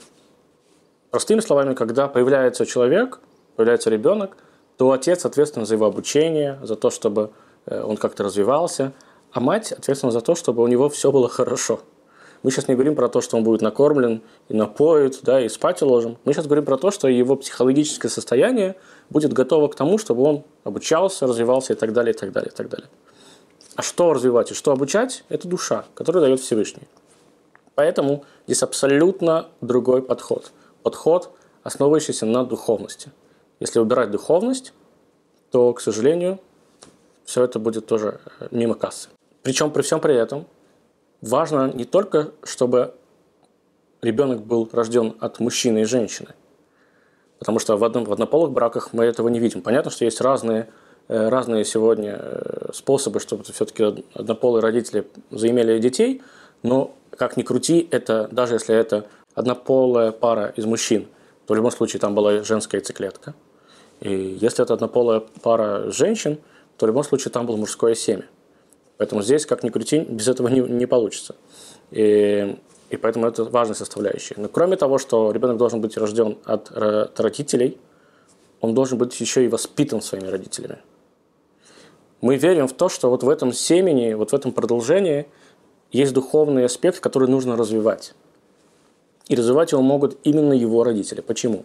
простыми 1.11 1.41
словами, 1.41 1.75
когда 1.75 2.09
появляется 2.09 2.65
человек, 2.65 3.21
появляется 3.57 3.91
ребенок– 3.91 4.37
то 4.81 4.93
отец 4.93 5.27
ответственен 5.27 5.67
за 5.67 5.75
его 5.75 5.85
обучение, 5.85 6.59
за 6.63 6.75
то, 6.75 6.89
чтобы 6.89 7.33
э, 7.67 7.83
он 7.83 7.99
как-то 7.99 8.25
развивался, 8.25 8.95
а 9.31 9.39
мать 9.39 9.73
ответственна 9.73 10.11
за 10.11 10.23
то, 10.23 10.35
чтобы 10.35 10.63
у 10.63 10.67
него 10.69 10.89
все 10.89 11.13
было 11.13 11.29
хорошо. 11.29 11.81
Мы 12.43 12.51
сейчас 12.51 12.67
не 12.67 12.73
говорим 12.73 12.95
про 12.95 13.11
то, 13.11 13.21
что 13.21 13.37
он 13.37 13.45
будет 13.45 13.61
накормлен 13.61 14.23
и 14.49 14.55
напоит, 14.55 15.19
да, 15.21 15.39
и 15.39 15.51
спать 15.51 15.83
уложим. 15.83 16.17
Мы 16.25 16.33
сейчас 16.33 16.47
говорим 16.47 16.65
про 16.65 16.79
то, 16.79 16.91
что 16.91 17.09
его 17.09 17.37
психологическое 17.37 18.09
состояние 18.09 18.75
будет 19.11 19.35
готово 19.35 19.69
к 19.69 19.75
тому, 19.75 19.99
чтобы 19.99 20.23
он 20.23 20.45
обучался, 20.65 21.27
развивался 21.27 21.75
и 21.75 21.77
так 21.77 21.93
далее, 21.93 22.15
и 22.15 22.17
так 22.17 22.33
далее, 22.33 22.51
и 22.51 22.57
так 22.57 22.71
далее. 22.71 22.89
А 23.77 23.83
что 23.83 24.15
развивать 24.15 24.51
и 24.51 24.55
что 24.55 24.73
обучать– 24.73 25.25
это 25.29 25.47
душа, 25.47 25.85
которую 25.95 26.23
дает 26.23 26.41
Всевышний. 26.41 26.89
Поэтому 27.75 28.25
здесь 28.47 28.63
абсолютно 28.63 29.49
другой 29.61 30.01
подход. 30.01 30.53
Подход, 30.83 31.33
основывающийся 31.65 32.25
на 32.25 32.45
духовности– 32.45 33.13
если 33.61 33.79
убирать 33.79 34.11
духовность, 34.11 34.73
то, 35.51 35.73
к 35.73 35.81
сожалению, 35.81 36.41
все 37.25 37.45
это 37.45 37.59
будет 37.59 37.87
тоже 37.87 38.21
э, 38.41 38.49
мимо 38.51 38.75
кассы. 38.75 39.09
Причем 39.43 39.71
при 39.71 39.83
всем 39.83 40.01
при 40.01 40.15
этом 40.15 40.47
важно 41.23 41.71
не 41.73 41.85
только, 41.85 42.33
чтобы 42.43 42.95
ребенок 44.03 44.43
был 44.43 44.69
рожден 44.73 45.15
от 45.21 45.41
мужчины 45.41 45.83
и 45.83 45.85
женщины, 45.85 46.31
потому 47.39 47.59
что 47.59 47.77
в, 47.77 47.85
одном, 47.85 48.05
в 48.05 48.13
однополых 48.13 48.51
браках 48.51 48.93
мы 48.93 49.05
этого 49.05 49.29
не 49.29 49.39
видим. 49.39 49.63
Понятно, 49.63 49.91
что 49.91 50.05
есть 50.05 50.21
разные, 50.21 50.69
э, 51.09 51.29
разные 51.29 51.65
сегодня 51.65 52.19
э, 52.19 52.71
способы, 52.73 53.21
чтобы 53.21 53.45
все-таки 53.45 54.05
однополые 54.15 54.63
родители 54.63 55.07
заимели 55.31 55.79
детей, 55.79 56.23
но 56.63 56.95
как 57.17 57.37
ни 57.37 57.43
крути, 57.43 57.87
это 57.91 58.29
даже 58.31 58.55
если 58.55 58.75
это 58.75 59.07
однополая 59.35 60.13
пара 60.13 60.53
из 60.57 60.65
мужчин, 60.65 61.07
то 61.47 61.55
в 61.55 61.57
любом 61.57 61.71
случае 61.71 62.01
там 62.01 62.15
была 62.15 62.43
женская 62.43 62.79
яйцеклетка. 62.79 63.35
И 64.01 64.39
если 64.41 64.65
это 64.65 64.75
однополая 64.75 65.23
пара 65.43 65.91
женщин, 65.91 66.39
то 66.77 66.87
в 66.87 66.89
любом 66.89 67.05
случае 67.05 67.31
там 67.33 67.47
было 67.47 67.57
мужское 67.57 67.95
семя. 67.95 68.25
Поэтому 68.97 69.23
здесь, 69.23 69.47
как 69.47 69.63
ни 69.63 69.71
крути, 69.71 70.01
без 70.01 70.29
этого 70.29 70.49
не, 70.49 70.61
не 70.61 70.87
получится. 70.87 71.35
И, 71.91 72.57
и 72.91 72.97
поэтому 72.97 73.27
это 73.27 73.45
важная 73.45 73.75
составляющая. 73.75 74.35
Но 74.39 74.49
кроме 74.49 74.77
того, 74.77 74.99
что 74.99 75.31
ребенок 75.33 75.57
должен 75.57 75.81
быть 75.81 75.97
рожден 75.97 76.39
от, 76.45 76.71
от 76.71 77.19
родителей, 77.21 77.79
он 78.61 78.75
должен 78.75 78.99
быть 78.99 79.19
еще 79.21 79.45
и 79.45 79.49
воспитан 79.49 80.03
своими 80.03 80.29
родителями. 80.29 80.79
Мы 82.21 82.37
верим 82.37 82.69
в 82.69 82.75
то, 82.75 82.89
что 82.89 83.09
вот 83.09 83.23
в 83.23 83.29
этом 83.29 83.53
семени, 83.53 84.13
вот 84.13 84.33
в 84.33 84.35
этом 84.35 84.53
продолжении 84.53 85.27
есть 85.93 86.13
духовный 86.13 86.65
аспект, 86.65 87.01
который 87.01 87.29
нужно 87.29 87.57
развивать. 87.57 88.15
И 89.29 89.35
развивать 89.35 89.73
его 89.73 89.83
могут 89.83 90.19
именно 90.25 90.53
его 90.53 90.85
родители. 90.85 91.21
Почему? 91.21 91.65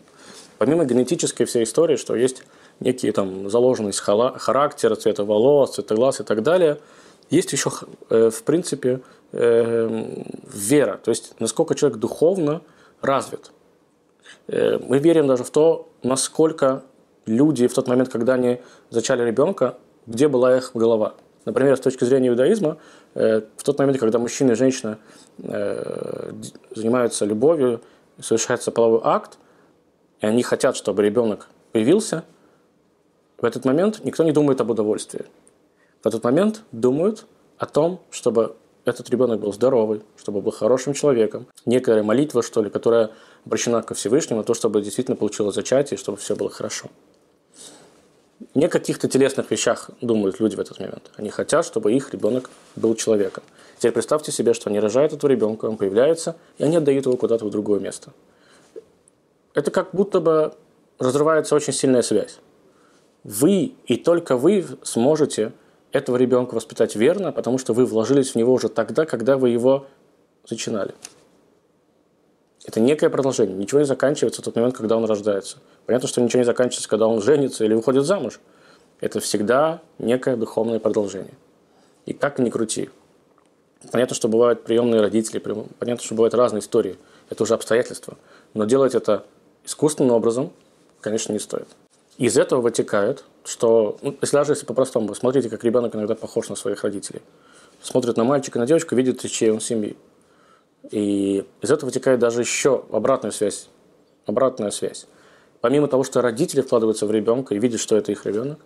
Помимо 0.58 0.86
генетической 0.86 1.46
всей 1.46 1.64
истории, 1.64 1.96
что 1.96 2.16
есть 2.16 2.44
некие 2.80 3.12
там 3.12 3.50
заложенность 3.50 4.00
характера, 4.00 4.96
цвета 4.96 5.24
волос, 5.24 5.76
цвета 5.76 5.96
глаз 5.96 6.20
и 6.20 6.24
так 6.24 6.44
далее– 6.44 6.80
есть 7.30 7.52
еще, 7.54 7.72
э, 8.10 8.30
в 8.30 8.44
принципе, 8.44 9.02
э, 9.32 10.24
вера, 10.54 11.00
то 11.04 11.10
есть 11.10 11.34
насколько 11.40 11.76
человек 11.76 11.98
духовно 12.00 12.62
развит. 13.02 13.52
Э, 14.48 14.78
мы 14.80 15.00
верим 15.00 15.28
даже 15.28 15.44
в 15.44 15.50
то, 15.50 15.90
насколько 16.04 16.84
люди 17.26 17.68
в 17.68 17.74
тот 17.74 17.88
момент, 17.88 18.10
когда 18.10 18.36
они 18.36 18.62
зачали 18.90 19.24
ребенка, 19.24 19.78
где 20.06 20.28
была 20.28 20.56
их 20.58 20.72
голова. 20.76 21.16
Например, 21.46 21.76
с 21.76 21.80
точки 21.80 22.04
зрения 22.06 22.30
иудаизма, 22.30 22.78
в 23.14 23.64
тот 23.64 23.78
момент, 23.78 24.00
когда 24.00 24.18
мужчина 24.18 24.54
и 24.54 24.56
женщина 24.56 24.98
занимаются 25.38 27.26
любовью, 27.26 27.82
совершается 28.20 28.72
половой 28.72 29.02
акт, 29.04 29.38
и 30.22 30.26
они 30.26 30.44
хотят, 30.44 30.76
чтобы 30.76 31.04
ребенок 31.04 31.48
появился, 31.72 32.24
в 33.38 33.46
этот 33.46 33.66
момент 33.66 34.04
никто 34.04 34.24
не 34.24 34.32
думает 34.32 34.62
об 34.62 34.70
удовольствии 34.70 35.26
в 36.06 36.08
этот 36.08 36.24
момент 36.24 36.62
думают 36.72 37.26
о 37.58 37.66
том, 37.66 38.00
чтобы 38.12 38.56
этот 38.86 39.10
ребенок 39.10 39.40
был 39.40 39.52
здоровый, 39.52 40.04
чтобы 40.18 40.40
был 40.40 40.52
хорошим 40.52 40.94
человеком. 40.94 41.48
Некая 41.66 42.04
молитва, 42.04 42.44
что 42.44 42.62
ли, 42.62 42.70
которая 42.70 43.10
обращена 43.44 43.82
ко 43.82 43.96
Всевышнему, 43.96 44.44
то, 44.44 44.54
чтобы 44.54 44.84
действительно 44.84 45.18
получилось 45.18 45.56
зачатие, 45.56 45.98
чтобы 45.98 46.20
все 46.20 46.36
было 46.36 46.52
хорошо. 46.52 46.90
Не 48.54 48.66
о 48.66 48.70
каких-то 48.70 49.08
телесных 49.08 49.50
вещах 49.50 49.90
думают 50.00 50.40
люди 50.40 50.56
в 50.56 50.60
этот 50.60 50.80
момент. 50.80 51.10
Они 51.16 51.32
хотят, 51.32 51.66
чтобы 51.66 51.92
их 51.92 52.14
ребенок 52.14 52.52
был 52.76 52.94
человеком. 52.94 53.44
Теперь 53.80 53.94
представьте 53.94 54.32
себе, 54.32 54.54
что 54.54 54.70
они 54.70 54.80
рожают 54.80 55.12
этого 55.12 55.32
ребенка, 55.32 55.66
он 55.66 55.76
появляется, 55.76 56.36
и 56.60 56.64
они 56.66 56.76
отдают 56.76 57.08
его 57.08 57.18
куда-то 57.18 57.46
в 57.46 57.50
другое 57.50 57.80
место. 57.80 58.12
Это 59.56 59.72
как 59.72 59.92
будто 59.94 60.20
бы 60.20 60.54
разрывается 61.00 61.56
очень 61.56 61.74
сильная 61.74 62.04
связь. 62.04 62.40
Вы 63.24 63.74
и 63.88 63.98
только 63.98 64.38
вы 64.38 64.64
сможете 64.84 65.54
этого 65.92 66.18
ребенка 66.18 66.54
воспитать 66.54 66.96
верно, 66.96 67.32
потому 67.32 67.58
что 67.58 67.74
вы 67.74 67.86
вложились 67.86 68.32
в 68.32 68.36
него 68.36 68.54
уже 68.54 68.70
тогда, 68.70 69.06
когда 69.06 69.38
вы 69.38 69.50
его 69.50 69.88
зачинали. 70.48 70.94
Это 72.66 72.80
некое 72.80 73.10
продолжение. 73.10 73.56
Ничего 73.56 73.80
не 73.80 73.86
заканчивается 73.86 74.42
в 74.42 74.46
тот 74.46 74.56
момент, 74.56 74.76
когда 74.76 74.98
он 74.98 75.06
рождается. 75.06 75.58
Понятно, 75.86 76.08
что 76.08 76.22
ничего 76.22 76.40
не 76.40 76.46
заканчивается, 76.46 76.90
когда 76.90 77.08
он 77.08 77.22
женится 77.22 77.64
или 77.64 77.74
выходит 77.74 78.04
замуж. 78.06 78.40
Это 79.00 79.20
всегда 79.20 79.82
некое 80.00 80.36
духовное 80.36 80.80
продолжение. 80.80 81.34
И 82.06 82.14
как 82.14 82.40
ни 82.40 82.50
крути. 82.50 82.90
Понятно, 83.92 84.16
что 84.16 84.28
бывают 84.28 84.64
приемные 84.64 85.00
родители, 85.00 85.40
понятно, 85.40 86.04
что 86.04 86.16
бывают 86.16 86.34
разные 86.34 86.60
истории. 86.60 86.98
Это 87.30 87.44
уже 87.44 87.54
обстоятельства. 87.54 88.18
Но 88.54 88.66
делать 88.66 88.96
это 88.96 89.26
искусственным 89.66 90.16
образом, 90.16 90.52
конечно, 91.02 91.34
не 91.34 91.40
стоит. 91.40 91.68
Из 92.18 92.38
этого 92.38 92.62
вытекает, 92.62 93.26
что, 93.44 93.98
ну, 94.02 94.16
если 94.22 94.38
даже 94.38 94.54
если 94.54 94.66
по-простому, 94.66 95.14
смотрите, 95.16 95.50
как 95.50 95.64
ребенок 95.64 95.96
иногда 95.96 96.16
похож 96.16 96.50
на 96.50 96.56
своих 96.56 96.84
родителей. 96.84 97.22
Смотрит 97.82 98.16
на 98.18 98.24
мальчика, 98.24 98.58
на 98.58 98.66
девочку, 98.66 98.96
видит, 98.96 99.24
из 99.26 99.32
чьей 99.32 99.52
он 99.52 99.60
семьи. 99.60 99.98
И 100.92 101.46
из 101.62 101.72
этого 101.72 101.90
вытекает 101.90 102.20
даже 102.20 102.42
еще 102.42 102.86
обратная 102.92 103.32
связь. 103.32 103.68
Обратная 104.26 104.72
связь. 104.72 105.08
Помимо 105.62 105.88
того, 105.88 106.04
что 106.04 106.22
родители 106.22 106.62
вкладываются 106.62 107.06
в 107.06 107.12
ребенка 107.12 107.54
и 107.54 107.60
видят, 107.60 107.82
что 107.82 107.98
это 107.98 108.12
их 108.12 108.26
ребенок, 108.26 108.60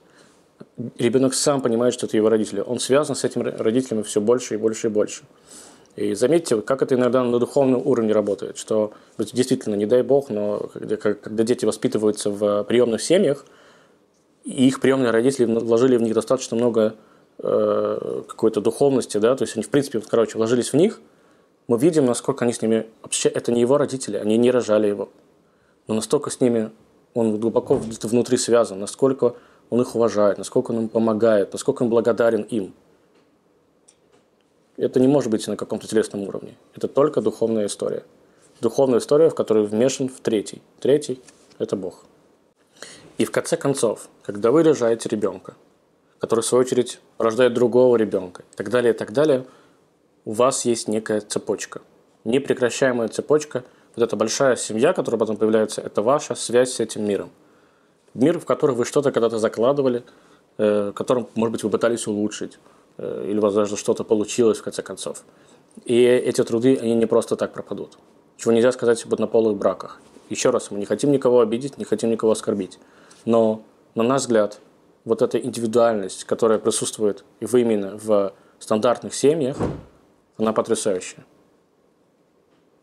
ребенок 0.98 1.34
сам 1.34 1.62
понимает, 1.62 1.94
что 1.94 2.06
это 2.06 2.18
его 2.18 2.30
родители. 2.30 2.62
Он 2.66 2.80
связан 2.80 3.16
с 3.16 3.24
этими 3.24 3.44
родителями 3.44 4.04
все 4.04 4.22
больше 4.22 4.56
и 4.56 4.58
больше 4.58 4.88
и 4.88 4.90
больше. 4.90 5.24
И 6.00 6.16
заметьте, 6.16 6.62
как 6.62 6.82
это 6.82 6.96
иногда 6.96 7.22
на 7.26 7.40
духовном 7.40 7.86
уровне 7.86 8.14
работает, 8.14 8.58
что 8.58 8.94
действительно, 9.18 9.76
не 9.76 9.86
дай 9.86 10.02
бог, 10.02 10.30
но 10.30 10.70
когда, 10.72 10.96
когда 10.96 11.44
дети 11.44 11.66
воспитываются 11.66 12.30
в 12.30 12.64
приемных 12.64 13.02
семьях, 13.02 13.44
и 14.46 14.68
их 14.68 14.80
приемные 14.80 15.12
родители 15.12 15.44
вложили 15.44 15.98
в 15.98 16.02
них 16.02 16.14
достаточно 16.14 16.56
много 16.56 16.96
э, 17.40 18.22
какой-то 18.30 18.62
духовности, 18.62 19.18
да, 19.18 19.36
то 19.36 19.44
есть 19.44 19.58
они, 19.58 19.64
в 19.64 19.70
принципе, 19.70 20.00
короче, 20.00 20.38
вложились 20.38 20.72
в 20.72 20.78
них, 20.78 21.02
мы 21.68 21.78
видим, 21.78 22.06
насколько 22.06 22.46
они 22.46 22.54
с 22.54 22.62
ними... 22.62 22.88
Вообще, 23.02 23.28
это 23.28 23.52
не 23.52 23.60
его 23.60 23.78
родители, 23.78 24.16
они 24.16 24.38
не 24.38 24.52
рожали 24.52 24.88
его. 24.88 25.10
Но 25.88 25.96
настолько 25.96 26.30
с 26.30 26.40
ними 26.40 26.72
он 27.14 27.42
глубоко 27.42 27.76
внутри 28.04 28.38
связан, 28.38 28.80
насколько 28.80 29.36
он 29.70 29.82
их 29.82 29.96
уважает, 29.96 30.38
насколько 30.38 30.72
он 30.72 30.84
им 30.84 30.88
помогает, 30.88 31.52
насколько 31.52 31.84
он 31.84 31.90
благодарен 31.90 32.44
им– 32.44 32.74
это 34.80 35.00
не 35.00 35.08
может 35.08 35.30
быть 35.30 35.48
на 35.48 35.58
каком-то 35.58 35.88
телесном 35.88 36.24
уровне. 36.24 36.56
Это 36.76 36.88
только 36.88 37.22
духовная 37.22 37.68
история. 37.68 38.04
Духовная 38.62 39.00
история, 39.00 39.30
в 39.30 39.36
которой 39.36 39.66
вмешан 39.66 40.10
в 40.10 40.20
третий. 40.22 40.62
Третий– 40.80 41.22
это 41.60 41.76
Бог. 41.76 42.06
И 43.18 43.26
в 43.26 43.32
конце 43.32 43.58
концов, 43.58 44.08
когда 44.24 44.52
вы 44.52 44.64
рожаете 44.64 45.10
ребенка, 45.10 45.56
который, 46.20 46.42
в 46.42 46.46
свою 46.46 46.64
очередь, 46.64 47.00
рождает 47.18 47.54
другого 47.54 47.96
ребенка, 47.98 48.44
и 48.54 48.56
так 48.56 48.70
далее, 48.70 48.94
и 48.94 48.98
так 48.98 49.12
далее, 49.12 49.46
у 50.26 50.32
вас 50.32 50.66
есть 50.66 50.88
некая 50.88 51.22
цепочка. 51.22 51.82
Непрекращаемая 52.24 53.08
цепочка. 53.10 53.64
Вот 53.96 54.04
эта 54.04 54.16
большая 54.16 54.56
семья, 54.56 54.94
которая 54.94 55.20
потом 55.20 55.38
появляется, 55.38 55.82
это 55.82 56.02
ваша 56.02 56.36
связь 56.36 56.74
с 56.74 56.80
этим 56.80 57.06
миром. 57.06 57.30
Мир, 58.14 58.40
в 58.40 58.46
который 58.46 58.76
вы 58.76 58.86
что-то 58.86 59.12
когда-то 59.12 59.40
закладывали, 59.40 60.04
э, 60.58 60.92
которым, 60.96 61.28
может 61.36 61.52
быть, 61.52 61.64
вы 61.64 61.70
пытались 61.70 62.08
улучшить 62.08 62.60
или, 63.00 63.40
возможно, 63.40 63.78
что-то 63.78 64.04
получилось 64.04 64.58
в 64.58 64.64
конце 64.64 64.82
концов. 64.82 65.24
И 65.86 66.04
эти 66.04 66.44
труды, 66.44 66.78
они 66.78 66.96
не 66.96 67.06
просто 67.06 67.36
так 67.36 67.54
пропадут. 67.54 67.98
Чего 68.38 68.52
нельзя 68.52 68.72
сказать 68.72 69.04
об 69.06 69.14
однополых 69.14 69.56
браках. 69.58 70.02
Еще 70.30 70.50
раз, 70.50 70.72
мы 70.72 70.80
не 70.80 70.86
хотим 70.86 71.12
никого 71.12 71.40
обидеть, 71.40 71.78
не 71.78 71.86
хотим 71.86 72.10
никого 72.10 72.32
оскорбить. 72.32 72.80
Но, 73.26 73.62
на 73.96 74.04
наш 74.04 74.22
взгляд, 74.22 74.60
вот 75.06 75.22
эта 75.22 75.38
индивидуальность, 75.38 76.26
которая 76.26 76.60
присутствует 76.60 77.24
и 77.40 77.46
в 77.46 77.56
именно 77.56 77.98
в 77.98 78.34
стандартных 78.60 79.14
семьях, 79.14 79.58
она 80.38 80.54
потрясающая. 80.54 81.26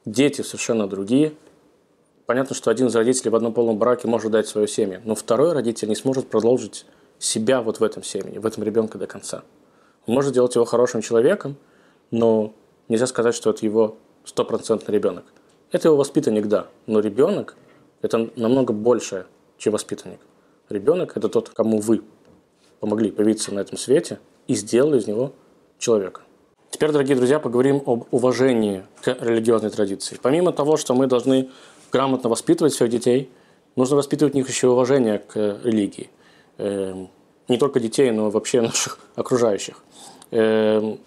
Дети 0.04 0.42
совершенно 0.42 0.88
другие. 0.88 1.34
Понятно, 2.26 2.56
что 2.56 2.70
один 2.70 2.88
из 2.88 2.94
родителей 2.94 3.30
в 3.30 3.36
однополом 3.36 3.78
браке 3.78 4.08
может 4.08 4.32
дать 4.32 4.48
свою 4.48 4.66
семью, 4.66 5.00
но 5.04 5.14
второй 5.14 5.52
родитель 5.52 5.88
не 5.88 5.94
сможет 5.94 6.28
продолжить 6.28 6.86
себя 7.18 7.62
вот 7.62 7.80
в 7.80 7.84
этом 7.84 8.02
семени, 8.02 8.38
в 8.38 8.46
этом 8.46 8.64
ребенке 8.64 8.98
до 8.98 9.06
конца 9.06 9.42
может 10.06 10.30
сделать 10.30 10.54
его 10.54 10.64
хорошим 10.64 11.02
человеком, 11.02 11.56
но 12.10 12.52
нельзя 12.88 13.06
сказать, 13.06 13.34
что 13.34 13.50
это 13.50 13.64
его 13.64 13.96
стопроцентный 14.24 14.94
ребенок. 14.94 15.24
Это 15.72 15.88
его 15.88 15.96
воспитанник, 15.96 16.46
да, 16.46 16.68
но 16.86 17.00
ребенок– 17.00 17.56
это 18.02 18.30
намного 18.36 18.72
больше, 18.72 19.26
чем 19.58 19.72
воспитанник. 19.72 20.20
Ребенок– 20.68 21.12
это 21.16 21.28
тот, 21.28 21.48
кому 21.48 21.78
вы 21.78 22.02
помогли 22.80 23.10
появиться 23.10 23.52
на 23.52 23.60
этом 23.60 23.78
свете 23.78 24.18
и 24.46 24.54
сделали 24.54 24.98
из 24.98 25.06
него 25.06 25.32
человека. 25.78 26.22
Теперь, 26.70 26.92
дорогие 26.92 27.16
друзья, 27.16 27.38
поговорим 27.38 27.82
об 27.86 28.06
уважении 28.10 28.84
к 29.02 29.16
религиозной 29.20 29.70
традиции. 29.70 30.18
Помимо 30.20 30.52
того, 30.52 30.76
что 30.76 30.94
мы 30.94 31.06
должны 31.06 31.50
грамотно 31.90 32.28
воспитывать 32.28 32.74
своих 32.74 32.92
детей, 32.92 33.30
нужно 33.76 33.96
воспитывать 33.96 34.34
в 34.34 34.36
них 34.36 34.48
еще 34.48 34.68
уважение 34.68 35.18
к 35.18 35.36
религии. 35.64 36.10
Не 37.48 37.58
только 37.58 37.80
детей, 37.80 38.10
но 38.10 38.30
вообще 38.30 38.60
наших 38.60 38.98
окружающих. 39.14 39.82
Эм, 40.30 40.98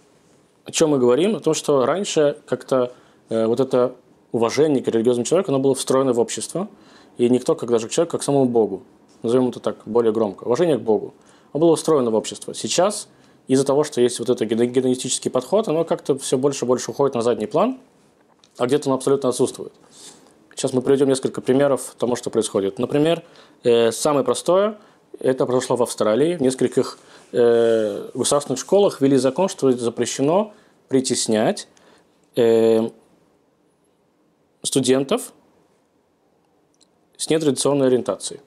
о 0.66 0.72
чем 0.72 0.92
мы 0.92 1.00
говорим? 1.00 1.36
О 1.36 1.40
том, 1.40 1.54
что 1.54 1.86
раньше 1.86 2.38
как-то 2.46 2.94
э, 3.30 3.46
вот 3.46 3.60
это 3.60 3.96
уважение 4.32 4.84
к 4.84 4.88
религиозному 4.88 5.26
человеку, 5.26 5.52
оно 5.52 5.60
было 5.60 5.76
встроено 5.76 6.14
в 6.14 6.20
общество, 6.20 6.68
и 7.18 7.30
никто, 7.30 7.56
как 7.56 7.70
даже 7.70 7.88
к 7.88 7.92
человеку, 7.92 8.14
как 8.14 8.24
самому 8.24 8.46
Богу, 8.46 8.84
назовем 9.24 9.50
это 9.50 9.60
так 9.60 9.78
более 9.86 10.12
громко, 10.12 10.44
уважение 10.44 10.78
к 10.78 10.82
Богу. 10.82 11.14
оно 11.52 11.62
было 11.62 11.72
устроено 11.72 12.12
в 12.12 12.16
общество. 12.16 12.54
Сейчас 12.54 13.10
из-за 13.48 13.66
того, 13.66 13.84
что 13.84 14.00
есть 14.00 14.20
вот 14.20 14.30
этот 14.30 14.48
гедонистический 14.48 15.32
подход, 15.32 15.68
оно 15.68 15.84
как-то 15.84 16.18
все 16.18 16.38
больше 16.38 16.66
и 16.66 16.68
больше 16.68 16.92
уходит 16.92 17.16
на 17.16 17.22
задний 17.22 17.48
план, 17.48 17.80
а 18.58 18.68
где-то 18.68 18.90
оно 18.90 18.96
абсолютно 18.96 19.30
отсутствует. 19.30 19.74
Сейчас 20.56 20.74
мы 20.74 20.82
приведем 20.82 21.08
несколько 21.08 21.42
примеров 21.42 21.96
тому, 21.98 22.16
что 22.16 22.30
происходит. 22.30 22.80
Например, 22.80 23.24
э, 23.64 23.92
самое 23.92 24.24
простое, 24.24 24.78
это 25.20 25.46
произошло 25.46 25.76
в 25.76 25.84
Австралии. 25.84 26.36
В 26.36 26.42
нескольких 26.42 26.98
э, 27.32 28.10
государственных 28.14 28.60
школах 28.60 29.02
ввели 29.02 29.18
закон, 29.18 29.50
что 29.50 29.72
запрещено 29.72 30.54
притеснять 30.88 31.68
э, 32.36 32.90
студентов 34.64 35.34
с 37.18 37.30
нетрадиционной 37.30 37.88
ориентацией. 37.88 38.42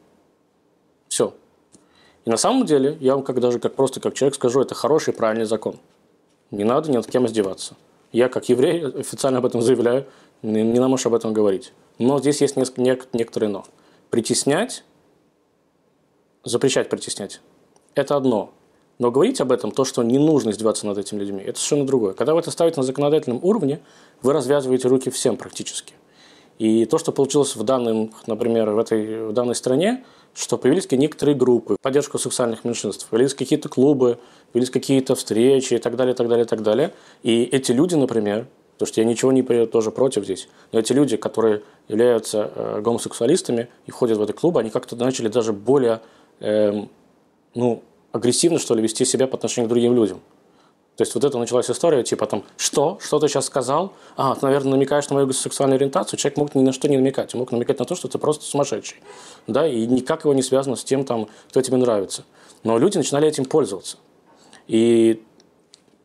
Все. 1.09 1.35
И 2.25 2.31
на 2.31 2.37
самом 2.37 2.65
деле, 2.65 2.97
я 3.01 3.15
вам 3.15 3.25
как 3.25 3.41
даже 3.41 3.59
как 3.59 3.75
просто 3.75 4.01
как 4.01 4.15
человек 4.15 4.35
скажу, 4.35 4.61
это 4.61 4.75
хороший, 4.75 5.13
правильный 5.13 5.45
закон. 5.45 5.79
Не 6.51 6.65
надо 6.65 6.91
ни 6.91 6.97
над 6.97 7.07
кем 7.07 7.27
издеваться. 7.27 7.77
Я, 8.13 8.29
как 8.29 8.49
еврей, 8.49 8.87
официально 8.87 9.39
об 9.39 9.47
этом 9.47 9.63
заявляю, 9.63 10.07
не, 10.43 10.63
не 10.63 10.79
нам 10.79 10.91
можешь 10.91 11.07
об 11.07 11.15
этом 11.15 11.33
говорить. 11.33 11.73
Но 11.99 12.19
здесь 12.19 12.41
есть 12.41 12.57
несколько, 12.57 13.07
некоторые 13.13 13.51
но. 13.51 13.65
Притеснять, 14.11 14.85
запрещать 16.45 16.89
притеснять– 16.89 17.41
это 17.95 18.17
одно. 18.17 18.53
Но 18.99 19.11
говорить 19.11 19.41
об 19.41 19.53
этом, 19.53 19.73
то, 19.73 19.85
что 19.85 20.03
не 20.03 20.19
нужно 20.19 20.51
издеваться 20.51 20.87
над 20.87 20.99
этими 20.99 21.21
людьми, 21.21 21.43
это 21.43 21.59
совершенно 21.59 21.87
другое. 21.87 22.13
Когда 22.13 22.35
вы 22.35 22.41
это 22.41 22.51
ставите 22.51 22.79
на 22.79 22.85
законодательном 22.85 23.41
уровне, 23.43 23.81
вы 24.23 24.33
развязываете 24.33 24.89
руки 24.89 25.11
всем 25.11 25.37
практически. 25.37 25.95
И 26.59 26.85
то, 26.85 26.99
что 26.99 27.11
получилось 27.11 27.57
в 27.57 27.63
данном, 27.65 28.13
например, 28.27 28.71
в, 28.71 28.79
этой, 28.79 29.27
в 29.27 29.33
данной 29.33 29.55
стране, 29.55 30.05
что 30.35 30.57
появились 30.57 30.91
некоторые 30.91 31.35
группы, 31.35 31.77
поддержку 31.81 32.19
сексуальных 32.19 32.65
меньшинств, 32.65 33.09
появились 33.09 33.35
какие-то 33.35 33.69
клубы, 33.69 34.19
появились 34.53 34.71
какие-то 34.71 35.15
встречи 35.15 35.75
и 35.75 35.79
так 35.79 35.97
далее, 35.97 36.15
и 36.15 36.17
так 36.17 36.29
далее, 36.29 36.45
и 36.45 36.49
так 36.49 36.63
далее. 36.63 36.93
И 37.23 37.43
эти 37.45 37.73
люди, 37.73 37.97
например, 37.97 38.47
потому 38.75 38.87
что 38.87 39.01
я 39.01 39.07
ничего 39.07 39.33
не 39.33 39.43
тоже 39.67 39.91
против 39.91 40.25
здесь, 40.25 40.49
но 40.71 40.79
эти 40.79 40.93
люди, 40.93 41.17
которые 41.17 41.63
являются 41.89 42.53
э, 42.55 42.81
гомосексуалистами 42.81 43.69
и 43.87 43.91
ходят 43.91 44.19
в 44.19 44.23
эти 44.23 44.33
клубы, 44.33 44.61
они 44.61 44.71
как-то 44.71 44.95
начали 44.97 45.29
даже 45.29 45.53
более, 45.53 46.01
э, 46.43 46.85
ну, 47.55 47.83
агрессивно, 48.13 48.59
что 48.59 48.75
ли, 48.75 48.83
вести 48.83 49.05
себя 49.05 49.27
по 49.27 49.37
отношению 49.37 49.69
к 49.69 49.71
другим 49.71 49.95
людям. 49.95 50.21
То 50.97 51.03
есть 51.03 51.15
вот 51.15 51.25
это 51.25 51.39
началась 51.39 51.71
история, 51.71 52.03
типа 52.03 52.27
там, 52.27 52.45
что? 52.59 52.99
Что 53.01 53.19
ты 53.19 53.27
сейчас 53.27 53.47
сказал? 53.47 53.95
А, 54.15 54.35
ты, 54.35 54.45
наверное, 54.45 54.73
намекаешь 54.73 55.09
на 55.09 55.15
мою 55.15 55.33
сексуальную 55.33 55.77
ориентацию. 55.77 56.19
Человек 56.19 56.37
мог 56.37 56.55
ни 56.55 56.61
на 56.61 56.73
что 56.73 56.87
не 56.87 56.99
намекать. 56.99 57.35
Он 57.35 57.41
мог 57.41 57.51
намекать 57.51 57.79
на 57.79 57.87
то, 57.87 57.95
что 57.95 58.09
ты 58.09 58.19
просто 58.19 58.45
сумасшедший. 58.45 58.99
Да, 59.47 59.67
и 59.67 59.87
никак 59.87 60.25
его 60.25 60.35
не 60.35 60.43
связано 60.43 60.77
с 60.77 60.85
тем, 60.85 61.05
там, 61.05 61.29
кто 61.49 61.63
тебе 61.63 61.79
нравится. 61.79 62.25
Но 62.63 62.77
люди 62.77 62.99
начинали 62.99 63.27
этим 63.27 63.47
пользоваться. 63.47 63.97
И, 64.69 65.23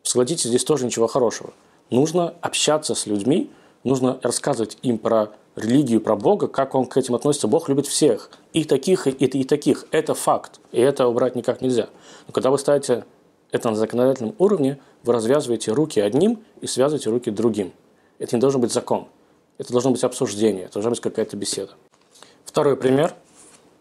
согласитесь, 0.02 0.44
здесь 0.44 0.64
тоже 0.64 0.86
ничего 0.86 1.06
хорошего. 1.06 1.52
Нужно 1.90 2.34
общаться 2.40 2.94
с 2.94 3.06
людьми, 3.06 3.50
нужно 3.84 4.18
рассказывать 4.22 4.78
им 4.82 4.96
про 4.96 5.32
религию, 5.58 6.00
про 6.00 6.16
Бога, 6.16 6.46
как 6.48 6.74
он 6.74 6.86
к 6.86 6.96
этим 6.96 7.14
относится. 7.14 7.48
Бог 7.48 7.68
любит 7.68 7.86
всех. 7.86 8.30
И 8.52 8.64
таких, 8.64 9.06
и, 9.06 9.10
и 9.10 9.44
таких. 9.44 9.86
Это 9.90 10.14
факт. 10.14 10.60
И 10.72 10.80
это 10.80 11.06
убрать 11.06 11.34
никак 11.34 11.60
нельзя. 11.60 11.88
Но 12.26 12.32
когда 12.32 12.50
вы 12.50 12.58
ставите 12.58 13.04
это 13.50 13.70
на 13.70 13.76
законодательном 13.76 14.34
уровне, 14.38 14.78
вы 15.02 15.12
развязываете 15.12 15.72
руки 15.72 16.00
одним 16.00 16.42
и 16.60 16.66
связываете 16.66 17.10
руки 17.10 17.30
другим. 17.30 17.72
Это 18.18 18.36
не 18.36 18.40
должен 18.40 18.60
быть 18.60 18.72
закон. 18.72 19.06
Это 19.58 19.72
должно 19.72 19.90
быть 19.90 20.04
обсуждение, 20.04 20.64
это 20.64 20.74
должна 20.74 20.90
быть 20.90 21.00
какая-то 21.00 21.36
беседа. 21.36 21.72
Второй 22.44 22.76
пример. 22.76 23.14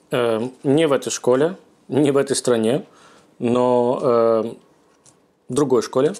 Э, 0.09 0.47
не 0.63 0.87
в 0.87 0.93
этой 0.93 1.09
школе, 1.09 1.57
не 1.87 2.11
в 2.11 2.17
этой 2.17 2.35
стране, 2.35 2.85
но 3.39 3.99
э, 4.01 4.53
в 5.49 5.53
другой 5.53 5.81
школе 5.81 6.13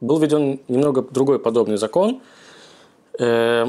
был 0.00 0.18
введен 0.18 0.60
немного 0.68 1.02
другой 1.02 1.38
подобный 1.38 1.76
закон. 1.76 2.20
Э, 3.18 3.66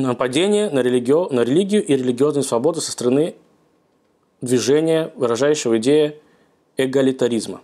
нападение 0.00 0.68
на, 0.70 0.80
религию, 0.80 1.28
на 1.30 1.40
религию 1.40 1.84
и 1.84 1.96
религиозную 1.96 2.44
свободу 2.44 2.80
со 2.80 2.92
стороны 2.92 3.34
движения, 4.40 5.12
выражающего 5.16 5.78
идею 5.78 6.16
эгалитаризма. 6.76 7.62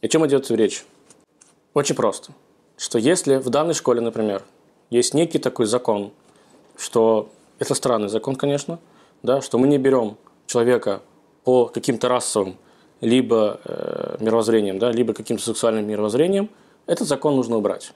О 0.00 0.08
чем 0.08 0.26
идет 0.26 0.50
речь? 0.50 0.84
Очень 1.74 1.94
просто. 1.94 2.32
Что 2.76 2.98
если 2.98 3.36
в 3.36 3.50
данной 3.50 3.74
школе, 3.74 4.00
например, 4.00 4.42
есть 4.90 5.14
некий 5.14 5.38
такой 5.38 5.66
закон, 5.66 6.12
что 6.76 7.28
это 7.58 7.74
странный 7.74 8.08
закон, 8.08 8.36
конечно, 8.36 8.78
да, 9.22 9.40
что 9.40 9.58
мы 9.58 9.68
не 9.68 9.78
берем 9.78 10.16
человека 10.46 11.02
по 11.44 11.66
каким-то 11.66 12.08
расовым 12.08 12.56
либо 13.00 13.60
э, 13.64 14.16
мировоззрением, 14.20 14.78
да, 14.78 14.90
либо 14.90 15.12
каким-то 15.12 15.42
сексуальным 15.42 15.86
мировоззрением, 15.86 16.48
этот 16.86 17.06
закон 17.06 17.36
нужно 17.36 17.56
убрать. 17.56 17.92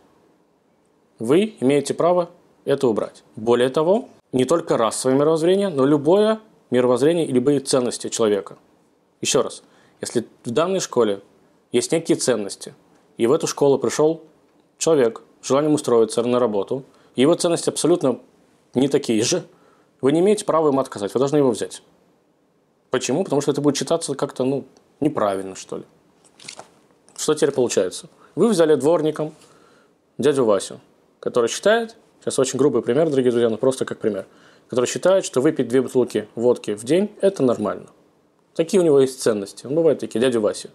Вы 1.19 1.57
имеете 1.61 1.95
право 1.95 2.31
это 2.65 2.89
убрать. 2.89 3.25
Более 3.37 3.71
того, 3.71 4.09
не 4.33 4.45
только 4.45 4.77
расовое 4.77 5.17
мировоззрение, 5.17 5.69
но 5.69 5.85
любое 5.85 6.41
мировоззрение 6.71 7.27
и 7.27 7.33
любые 7.33 7.61
ценности 7.61 8.09
человека. 8.09 8.57
Еще 9.21 9.41
раз, 9.41 9.63
если 10.01 10.27
в 10.45 10.51
данной 10.51 10.81
школе 10.81 11.23
есть 11.73 11.93
некие 11.93 12.17
ценности. 12.17 12.75
И 13.17 13.27
в 13.27 13.33
эту 13.33 13.47
школу 13.47 13.79
пришел 13.79 14.23
человек 14.79 15.23
с 15.43 15.49
желанием 15.49 15.75
устроиться 15.75 16.23
на 16.23 16.39
работу. 16.39 16.85
И 17.17 17.23
его 17.23 17.35
ценности 17.35 17.69
абсолютно 17.69 18.21
не 18.75 18.89
такие 18.89 19.23
же. 19.23 19.45
Вы 20.01 20.13
не 20.13 20.21
имеете 20.21 20.45
права 20.45 20.69
ему 20.69 20.81
отказать, 20.81 21.13
вы 21.13 21.19
должны 21.19 21.39
его 21.39 21.51
взять. 21.51 21.83
Почему? 22.91 23.25
Потому 23.25 23.43
что 23.43 23.51
это 23.51 23.61
будет 23.61 23.77
считаться 23.77 24.15
как-то, 24.15 24.45
ну, 24.45 24.65
неправильно, 25.01 25.57
что 25.57 25.79
ли. 25.79 25.85
Что 27.17 27.35
теперь 27.35 27.51
получается? 27.51 28.09
Вы 28.37 28.49
взяли 28.49 28.77
дворником 28.77 29.35
дядю 30.17 30.45
Васю, 30.45 30.81
который 31.21 31.49
считает, 31.49 31.97
сейчас 32.21 32.39
очень 32.39 32.59
грубый 32.59 32.83
пример, 32.83 33.09
дорогие 33.09 33.31
друзья, 33.31 33.51
но 33.51 33.57
просто 33.57 33.85
как 33.85 33.99
пример, 33.99 34.27
который 34.69 34.87
считает, 34.87 35.25
что 35.25 35.41
выпить 35.41 35.69
две 35.69 35.83
бутылки 35.83 36.29
водки 36.35 36.75
в 36.75 36.85
день– 36.85 37.11
это 37.21 37.43
нормально. 37.43 37.87
Такие 38.55 38.81
у 38.81 38.85
него 38.85 39.01
есть 39.01 39.21
ценности. 39.23 39.67
Он 39.67 39.75
бывает 39.75 39.99
такие, 39.99 40.21
дядю 40.21 40.41
Васю 40.41 40.71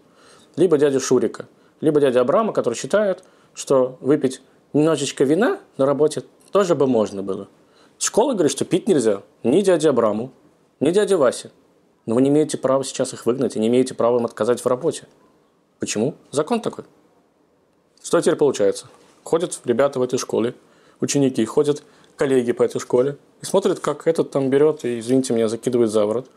либо 0.56 0.78
дядю 0.78 1.00
Шурика, 1.00 1.48
либо 1.82 2.00
дядя 2.00 2.22
Абрама, 2.22 2.54
который 2.54 2.76
считает, 2.76 3.24
что 3.54 3.98
выпить 4.00 4.42
немножечко 4.74 5.24
вина 5.24 5.60
на 5.78 5.86
работе 5.86 6.24
тоже 6.52 6.76
бы 6.76 6.88
можно 6.88 7.24
было. 7.24 7.48
Школа 7.98 8.34
говорит, 8.34 8.52
что 8.52 8.66
пить 8.66 8.88
нельзя 8.88 9.22
ни 9.44 9.62
дяде 9.62 9.90
Абраму, 9.90 10.32
ни 10.80 10.92
дяде 10.92 11.16
Васе. 11.16 11.52
Но 12.06 12.16
вы 12.16 12.22
не 12.22 12.30
имеете 12.30 12.58
права 12.58 12.84
сейчас 12.84 13.14
их 13.14 13.26
выгнать 13.26 13.56
и 13.56 13.60
не 13.60 13.68
имеете 13.68 13.94
права 13.94 14.20
им 14.20 14.26
отказать 14.26 14.60
в 14.60 14.66
работе. 14.66 15.08
Почему? 15.80 16.16
Закон 16.32 16.60
такой. 16.60 16.84
Что 18.04 18.20
теперь 18.20 18.36
получается? 18.36 18.88
Ходят 19.24 19.60
ребята 19.66 20.00
в 20.00 20.04
этой 20.04 20.20
школе, 20.20 20.54
ученики, 21.00 21.44
ходят 21.46 21.84
коллеги 22.18 22.52
по 22.52 22.64
этой 22.64 22.80
школе 22.80 23.18
и 23.42 23.46
смотрят, 23.46 23.80
как 23.80 24.08
этот 24.08 24.32
там 24.32 24.50
берет 24.50 24.86
и, 24.86 25.00
извините 25.00 25.34
меня, 25.34 25.48
закидывает 25.48 25.92
за 25.92 26.06
ворот. 26.06 26.30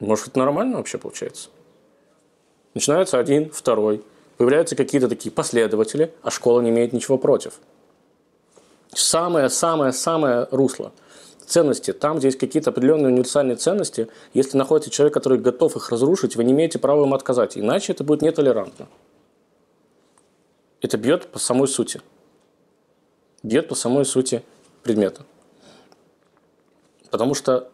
Может, 0.00 0.28
это 0.28 0.38
нормально 0.38 0.78
вообще 0.78 0.98
получается? 0.98 1.48
Начинается 2.74 3.18
один, 3.18 3.50
второй. 3.50 4.02
Появляются 4.36 4.74
какие-то 4.74 5.08
такие 5.08 5.30
последователи, 5.30 6.12
а 6.22 6.30
школа 6.30 6.60
не 6.60 6.70
имеет 6.70 6.92
ничего 6.92 7.18
против. 7.18 7.54
Самое-самое-самое 8.92 10.48
русло 10.50 10.92
ценности, 11.46 11.92
там, 11.92 12.18
где 12.18 12.28
есть 12.28 12.38
какие-то 12.38 12.70
определенные 12.70 13.08
универсальные 13.08 13.56
ценности, 13.56 14.08
если 14.32 14.56
находится 14.56 14.90
человек, 14.90 15.14
который 15.14 15.38
готов 15.38 15.76
их 15.76 15.90
разрушить, 15.90 16.36
вы 16.36 16.44
не 16.44 16.52
имеете 16.52 16.78
права 16.78 17.04
им 17.04 17.14
отказать, 17.14 17.56
иначе 17.56 17.92
это 17.92 18.02
будет 18.04 18.22
нетолерантно. 18.22 18.88
Это 20.84 20.98
бьет 20.98 21.26
по 21.26 21.38
самой 21.38 21.66
сути. 21.66 22.00
Бьет 23.42 23.68
по 23.68 23.74
самой 23.74 24.04
сути 24.04 24.42
предмета. 24.82 25.24
Потому 27.10 27.34
что 27.34 27.70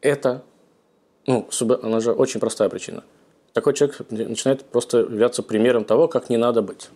это, 0.00 0.42
ну, 1.26 1.48
она 1.82 2.00
же 2.00 2.12
очень 2.12 2.40
простая 2.40 2.68
причина– 2.68 3.04
такой 3.56 3.72
человек 3.72 4.00
начинает 4.10 4.66
просто 4.66 4.98
являться 4.98 5.42
примером 5.42 5.86
того, 5.86 6.08
как 6.08 6.28
не 6.28 6.36
надо 6.36 6.60
быть. 6.60 6.90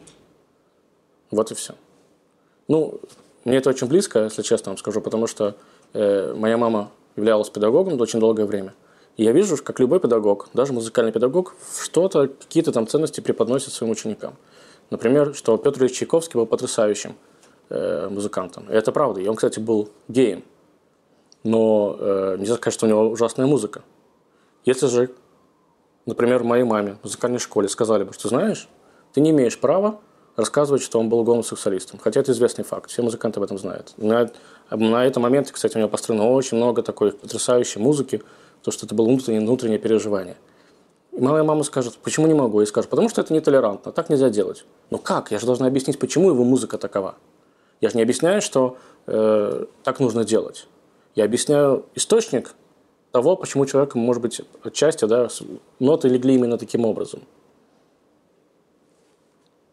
Вот 1.31 1.51
и 1.51 1.55
все. 1.55 1.73
Ну, 2.69 3.01
мне 3.47 3.57
это 3.57 3.71
очень 3.71 3.87
близко, 3.87 4.25
если 4.25 4.43
честно 4.43 4.73
вам 4.73 4.77
скажу, 4.77 5.01
потому 5.01 5.27
что 5.27 5.57
э, 5.95 6.35
моя 6.37 6.59
мама 6.59 6.91
являлась 7.17 7.49
педагогом 7.49 7.99
очень 7.99 8.21
долгое 8.21 8.45
время. 8.45 8.75
И 9.17 9.25
я 9.25 9.33
вижу, 9.33 9.57
как 9.57 9.81
любой 9.81 10.01
педагог, 10.01 10.51
даже 10.53 10.75
музыкальный 10.75 11.13
педагог, 11.13 11.55
что-то, 11.83 12.29
какие-то 12.29 12.73
там 12.73 12.87
ценности 12.87 13.23
преподносит 13.23 13.73
своим 13.73 13.93
ученикам. 13.93 14.37
Например, 14.91 15.35
что 15.35 15.57
Петр 15.57 15.81
Ильич 15.81 15.99
Чайковский 15.99 16.39
был 16.39 16.47
потрясающим 16.47 17.15
э, 17.69 18.09
музыкантом. 18.09 18.69
И 18.69 18.73
это 18.73 18.93
правда. 18.93 19.21
И 19.21 19.29
он, 19.29 19.37
кстати, 19.37 19.61
был 19.61 19.91
геем. 20.09 20.43
Но 21.45 21.97
э, 21.99 22.37
нельзя 22.39 22.57
сказать, 22.57 22.75
что 22.75 22.87
у 22.87 22.89
него 22.89 23.09
ужасная 23.09 23.47
музыка. 23.47 23.83
Если 24.65 24.87
же 24.89 25.11
например, 26.07 26.45
моей 26.45 26.65
маме 26.65 26.97
в 27.01 27.05
музыкальной 27.05 27.39
школе 27.39 27.69
сказали 27.69 28.05
бы, 28.05 28.13
что 28.13 28.29
знаешь, 28.29 28.69
ты 29.13 29.21
не 29.21 29.31
имеешь 29.31 29.59
права 29.59 30.01
рассказывать, 30.37 30.83
что 30.83 30.99
он 30.99 31.09
был 31.09 31.23
гомосексуалистом. 31.25 31.99
Хотя 31.99 32.21
это 32.21 32.33
известный 32.33 32.65
факт, 32.65 32.91
все 32.91 33.03
музыканты 33.03 33.41
об 33.41 33.45
этом 33.45 33.59
знают. 33.59 33.95
На, 33.97 34.31
на 34.71 35.05
этом 35.05 35.23
моменте, 35.23 35.53
кстати, 35.53 35.77
у 35.77 35.79
него 35.79 35.89
построено 35.89 36.29
очень 36.31 36.57
много 36.57 36.83
такой 36.83 37.13
потрясающей 37.13 37.81
музыки, 37.81 38.23
то, 38.63 38.71
что 38.71 38.87
это 38.87 38.95
было 38.95 39.07
внутреннее, 39.07 39.41
внутреннее 39.41 39.79
переживание. 39.79 40.37
Моя 41.21 41.45
мама 41.45 41.65
скажет, 41.65 41.99
почему 42.03 42.27
не 42.27 42.33
могу? 42.33 42.63
И 42.63 42.67
скажет, 42.67 42.89
потому 42.89 43.11
что 43.11 43.21
это 43.21 43.35
нетолерантно, 43.35 43.93
так 43.93 44.09
нельзя 44.09 44.31
делать. 44.31 44.65
Но 44.89 44.97
как? 44.97 45.31
Я 45.31 45.39
же 45.39 45.45
должна 45.45 45.67
объяснить, 45.67 45.99
почему 45.99 46.31
его 46.31 46.45
музыка 46.45 46.79
такова. 46.79 47.17
Я 47.83 47.91
же 47.91 47.97
не 47.97 48.03
объясняю, 48.03 48.41
что 48.41 48.79
э, 49.07 49.67
так 49.83 50.01
нужно 50.01 50.25
делать. 50.25 50.67
Я 51.15 51.25
объясняю 51.25 51.85
источник 51.95 52.55
того, 53.13 53.37
почему 53.37 53.67
человек, 53.67 53.95
может 53.95 54.23
быть, 54.23 54.41
отчасти, 54.63 55.05
да, 55.05 55.29
ноты 55.79 56.09
легли 56.09 56.37
именно 56.37 56.57
таким 56.57 56.87
образом. 56.87 57.21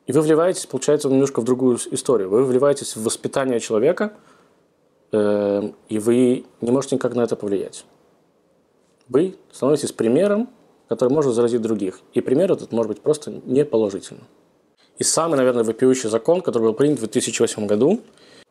И 0.05 0.11
вы 0.11 0.21
вливаетесь, 0.21 0.65
получается, 0.65 1.07
немножко 1.07 1.39
в 1.39 1.45
другую 1.45 1.77
историю. 1.91 2.29
Вы 2.29 2.43
вливаетесь 2.43 2.97
в 2.97 3.03
воспитание 3.03 3.61
человека, 3.61 4.11
э, 5.13 5.71
и 5.87 5.97
вы 5.97 6.45
не 6.59 6.71
можете 6.71 6.95
никак 6.95 7.15
на 7.15 7.21
это 7.21 7.37
повлиять. 7.37 7.85
Вы 9.07 9.37
становитесь 9.53 9.93
примером, 9.93 10.49
который 10.89 11.09
может 11.09 11.33
заразить 11.33 11.61
других. 11.61 12.01
И 12.13 12.21
пример 12.21 12.51
этот 12.51 12.71
может 12.71 12.89
быть 12.89 13.01
просто 13.01 13.31
неположительным. 13.45 14.23
И 14.97 15.03
самый, 15.03 15.37
наверное, 15.37 15.63
вопиющий 15.63 16.09
закон, 16.09 16.41
который 16.41 16.63
был 16.63 16.73
принят 16.73 16.97
в 16.97 17.01
2008 17.01 17.67
году, 17.67 18.01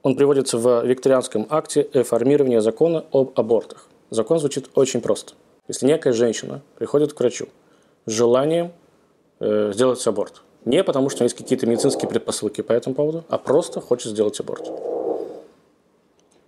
он 0.03 0.17
приводится 0.17 0.59
в 0.59 0.85
викторианском 0.85 1.47
акте 1.51 1.89
реформирования 1.93 2.61
закона 2.61 3.05
об 3.13 3.33
абортах. 3.39 3.89
Закон 4.11 4.39
звучит 4.39 4.71
очень 4.75 5.01
просто. 5.01 5.35
Если 5.67 5.87
некая 5.87 6.13
женщина 6.13 6.63
приходит 6.79 7.13
к 7.13 7.19
врачу 7.19 7.49
с 8.05 8.13
желанием 8.13 8.73
э, 9.41 9.73
сделать 9.75 10.07
аборт, 10.07 10.43
не 10.65 10.85
потому 10.85 11.11
что 11.11 11.25
есть 11.25 11.37
какие-то 11.37 11.67
медицинские 11.67 12.09
предпосылки 12.09 12.61
по 12.61 12.73
этому 12.73 12.95
поводу, 12.95 13.25
а 13.29 13.39
просто 13.39 13.81
хочет 13.81 14.13
сделать 14.13 14.39
аборт. 14.39 14.71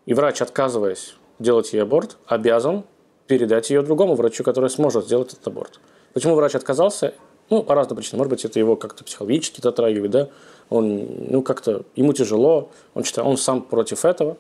И 0.07 0.15
врач, 0.15 0.41
отказываясь 0.41 1.15
делать 1.41 1.73
ей 1.73 1.83
аборт, 1.83 2.17
обязан 2.27 2.85
передать 3.29 3.71
ее 3.71 3.83
другому 3.83 4.15
врачу, 4.15 4.43
который 4.43 4.71
сможет 4.71 5.05
сделать 5.05 5.33
этот 5.33 5.47
аборт. 5.47 5.79
Почему 6.15 6.35
врач 6.35 6.57
отказался? 6.57 7.15
Ну, 7.51 7.63
по 7.63 7.75
разным 7.75 7.97
причинам. 7.97 8.19
Может 8.19 8.31
быть, 8.31 8.45
это 8.45 8.59
его 8.59 8.75
как-то 8.75 9.05
психологически 9.05 9.61
затрагивает, 9.61 10.11
да? 10.11 10.29
Он, 10.69 11.07
ну, 11.31 11.43
как-то, 11.43 11.85
ему 11.95 12.13
тяжело, 12.13 12.71
он 12.95 13.05
считает, 13.05 13.29
он 13.29 13.37
сам 13.37 13.63
против 13.63 14.05
этого. 14.05 14.37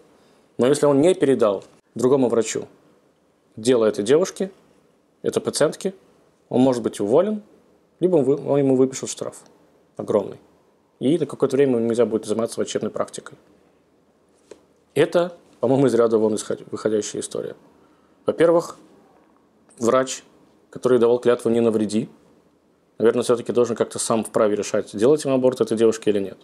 Но 0.59 0.67
если 0.67 0.87
он 0.87 1.01
не 1.01 1.15
передал 1.15 1.65
другому 1.95 2.29
врачу 2.29 2.67
дело 3.57 3.85
этой 3.85 4.05
девушки, 4.05 4.51
этой 5.23 5.41
пациентки, 5.41 5.95
он 6.49 6.61
может 6.61 6.83
быть 6.83 7.01
уволен, 7.01 7.43
либо 8.01 8.17
он, 8.17 8.47
он 8.47 8.59
ему 8.59 8.77
выпишет 8.77 9.09
штраф 9.09 9.37
огромный. 9.97 10.39
И 11.01 11.17
на 11.19 11.27
какое-то 11.27 11.57
время 11.57 11.77
ему 11.77 11.87
нельзя 11.87 12.05
будет 12.05 12.27
заниматься 12.27 12.57
врачебной 12.57 12.91
практикой. 12.91 13.39
Это, 14.95 15.33
по-моему, 15.61 15.87
из 15.87 15.95
ряда 15.95 16.19
вон 16.19 16.37
выходящая 16.71 17.23
история. 17.23 17.55
Во-первых, 18.29 18.77
врач, 19.79 20.23
который 20.69 20.99
давал 20.99 21.19
клятву 21.19 21.49
«не 21.49 21.61
навреди», 21.61 22.11
наверное, 22.99 23.23
все-таки 23.23 23.53
должен 23.53 23.75
как-то 23.75 23.99
сам 23.99 24.23
вправе 24.23 24.55
решать, 24.55 24.95
делать 24.95 25.25
ему 25.25 25.35
аборт 25.35 25.63
этой 25.63 25.79
девушке 25.79 26.11
или 26.11 26.19
нет. 26.19 26.37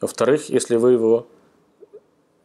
Во-вторых, 0.00 0.48
если 0.48 0.76
вы 0.76 0.92
его 0.92 1.26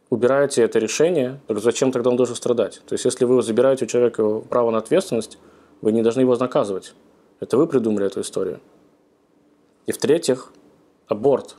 убираете 0.10 0.64
это 0.64 0.80
решение, 0.80 1.40
то 1.48 1.58
зачем 1.60 1.94
тогда 1.94 2.10
он 2.10 2.18
должен 2.18 2.36
страдать? 2.36 2.82
То 2.86 2.96
есть, 2.96 3.06
если 3.06 3.24
вы 3.24 3.42
забираете 3.42 3.86
у 3.86 3.88
человека 3.88 4.42
право 4.42 4.70
на 4.70 4.80
ответственность, 4.80 5.38
вы 5.80 5.94
не 5.94 6.02
должны 6.02 6.20
его 6.20 6.36
наказывать. 6.36 6.94
Это 7.40 7.56
вы 7.56 7.68
придумали 7.68 8.06
эту 8.06 8.20
историю. 8.20 8.60
И 9.86 9.94
в-третьих, 9.94 10.52
аборт, 11.08 11.56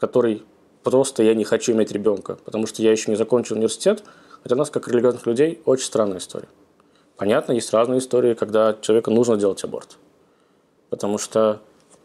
который 0.00 0.42
просто 0.82 1.22
я 1.22 1.36
не 1.36 1.44
хочу 1.44 1.70
иметь 1.70 1.92
ребенка, 1.92 2.36
потому 2.44 2.66
что 2.66 2.82
я 2.82 2.90
еще 2.90 3.12
не 3.12 3.16
закончил 3.16 3.54
университет, 3.54 4.02
для 4.44 4.56
нас, 4.56 4.70
как 4.70 4.88
религиозных 4.88 5.26
людей, 5.26 5.60
очень 5.64 5.86
странная 5.86 6.18
история. 6.18 6.48
Понятно, 7.16 7.52
есть 7.52 7.72
разные 7.72 7.98
истории, 7.98 8.34
когда 8.34 8.76
человеку 8.80 9.10
нужно 9.10 9.36
делать 9.36 9.62
аборт. 9.64 9.98
Потому 10.90 11.18
что 11.18 11.60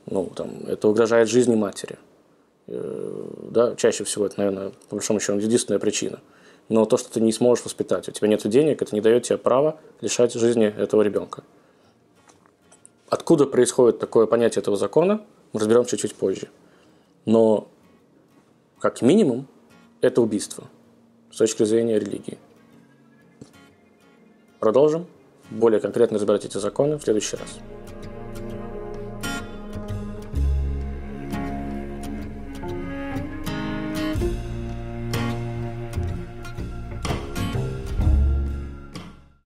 ну, 0.08 0.32
там, 0.36 0.63
это 0.67 0.88
угрожает 0.88 1.30
жизни 1.30 1.56
матери. 1.56 1.98
Э, 2.67 3.30
да, 3.52 3.76
чаще 3.76 4.04
всего 4.04 4.26
это, 4.26 4.36
наверное, 4.39 4.72
по 4.89 4.96
большому 4.96 5.19
счету, 5.19 5.38
единственная 5.38 5.80
причина. 5.80 6.19
Но 6.69 6.86
то, 6.86 6.98
что 6.98 7.12
ты 7.12 7.22
не 7.22 7.32
сможешь 7.32 7.65
воспитать, 7.65 8.08
у 8.10 8.12
тебя 8.12 8.28
нет 8.28 8.48
денег, 8.48 8.82
это 8.82 8.96
не 8.96 9.02
дает 9.02 9.24
тебе 9.24 9.38
права 9.38 9.80
лишать 10.02 10.34
жизни 10.34 10.65
этого 10.65 11.02
ребенка. 11.02 11.43
Откуда 13.10 13.46
происходит 13.46 14.00
такое 14.00 14.26
понятие 14.26 14.62
этого 14.62 14.78
закона, 14.78 15.22
мы 15.52 15.60
разберем 15.60 15.86
чуть-чуть 15.86 16.15
позже. 16.15 16.50
Но, 17.26 17.67
как 18.80 19.02
минимум, 19.02 19.48
это 20.02 20.22
убийство 20.22 20.63
с 21.34 21.38
точки 21.38 21.63
зрения 21.63 21.98
религии. 21.98 22.38
Продолжим 24.60 25.08
более 25.50 25.80
конкретно 25.80 26.17
разбирать 26.17 26.46
эти 26.46 26.60
законы 26.60 26.98
в 26.98 27.04
следующий 27.04 27.38
раз. 27.38 27.58